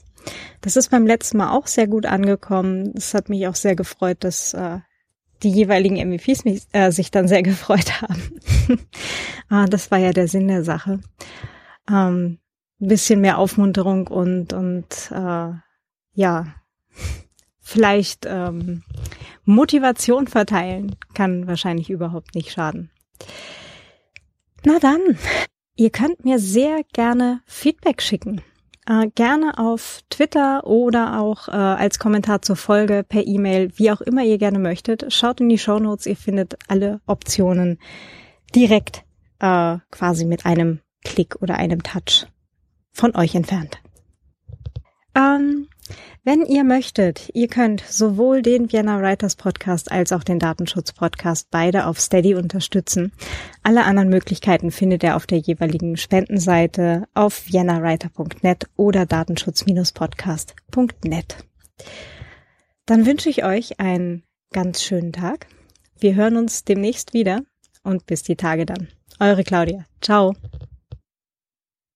Das 0.61 0.77
ist 0.77 0.91
beim 0.91 1.07
letzten 1.07 1.39
Mal 1.39 1.51
auch 1.51 1.67
sehr 1.67 1.87
gut 1.87 2.07
angekommen. 2.07 2.93
Es 2.97 3.13
hat 3.15 3.29
mich 3.29 3.47
auch 3.47 3.55
sehr 3.55 3.75
gefreut, 3.75 4.19
dass 4.21 4.55
äh, 4.55 4.79
die 5.43 5.51
jeweiligen 5.51 5.97
MEPs 6.09 6.45
mich, 6.45 6.63
äh, 6.73 6.91
sich 6.91 7.11
dann 7.11 7.29
sehr 7.29 7.43
gefreut 7.43 8.01
haben. 8.01 8.23
ah, 9.49 9.67
das 9.67 9.91
war 9.91 9.99
ja 9.99 10.13
der 10.13 10.29
Sinn 10.29 10.49
der 10.49 10.65
Sache. 10.65 11.01
Ähm, 11.91 12.39
ein 12.81 12.89
bisschen 12.89 13.21
mehr 13.21 13.39
Aufmunterung 13.39 14.09
und, 14.09 14.53
und 14.53 15.11
äh, 15.11 15.53
ja, 16.15 16.47
vielleicht 17.61 18.27
ähm, 18.27 18.83
Motivation 19.45 20.27
verteilen 20.27 20.97
kann 21.15 21.47
wahrscheinlich 21.47 21.91
überhaupt 21.91 22.35
nicht 22.35 22.53
schaden. 22.53 22.91
Na 24.65 24.79
dann, 24.79 25.01
ihr 25.77 25.91
könnt 25.91 26.25
mir 26.25 26.39
sehr 26.39 26.83
gerne 26.93 27.41
Feedback 27.47 28.01
schicken. 28.03 28.43
Äh, 28.87 29.09
gerne 29.15 29.59
auf 29.59 30.01
Twitter 30.11 30.67
oder 30.67 31.21
auch 31.21 31.49
äh, 31.49 31.53
als 31.53 31.99
Kommentar 31.99 32.43
zur 32.43 32.57
Folge 32.57 33.03
per 33.03 33.27
E-Mail, 33.27 33.71
wie 33.77 33.91
auch 33.91 34.03
immer 34.03 34.23
ihr 34.23 34.37
gerne 34.37 34.59
möchtet. 34.59 35.11
Schaut 35.13 35.41
in 35.41 35.49
die 35.49 35.59
Show 35.59 35.79
Notes, 35.79 36.07
ihr 36.07 36.17
findet 36.17 36.57
alle 36.69 37.01
Optionen 37.07 37.79
direkt 38.55 39.05
äh, 39.39 39.79
quasi 39.91 40.27
mit 40.27 40.45
einem 40.45 40.81
Klick 41.03 41.37
oder 41.41 41.57
einem 41.57 41.83
Touch 41.83 42.27
von 42.95 43.15
euch 43.15 43.35
entfernt. 43.35 43.79
Ähm, 45.15 45.69
wenn 46.25 46.45
ihr 46.47 46.65
möchtet, 46.65 47.31
ihr 47.35 47.49
könnt 47.49 47.83
sowohl 47.83 48.41
den 48.41 48.73
Vienna 48.73 49.03
Writers 49.03 49.37
Podcast 49.37 49.93
als 49.93 50.13
auch 50.13 50.25
den 50.25 50.39
Datenschutz 50.39 50.93
Podcast 50.93 51.49
beide 51.51 51.85
auf 51.87 52.01
Steady 52.01 52.35
unterstützen. 52.35 53.13
Alle 53.63 53.85
anderen 53.85 54.09
Möglichkeiten 54.09 54.71
findet 54.71 55.03
ihr 55.03 55.17
auf 55.17 55.27
der 55.27 55.37
jeweiligen 55.39 55.99
Spendenseite 55.99 57.07
auf 57.13 57.45
viennawriter.net 57.47 58.71
oder 58.77 59.05
datenschutz-podcast.net. 59.05 61.37
Dann 62.87 63.05
wünsche 63.05 63.29
ich 63.29 63.45
euch 63.45 63.79
einen 63.81 64.23
ganz 64.51 64.83
schönen 64.83 65.13
Tag. 65.13 65.47
Wir 65.99 66.15
hören 66.15 66.39
uns 66.39 66.65
demnächst 66.65 67.13
wieder 67.13 67.43
und 67.83 68.07
bis 68.07 68.23
die 68.23 68.37
Tage 68.37 68.65
dann. 68.65 68.89
Eure 69.21 69.45
Claudia. 69.45 69.85
Ciao. 70.01 70.35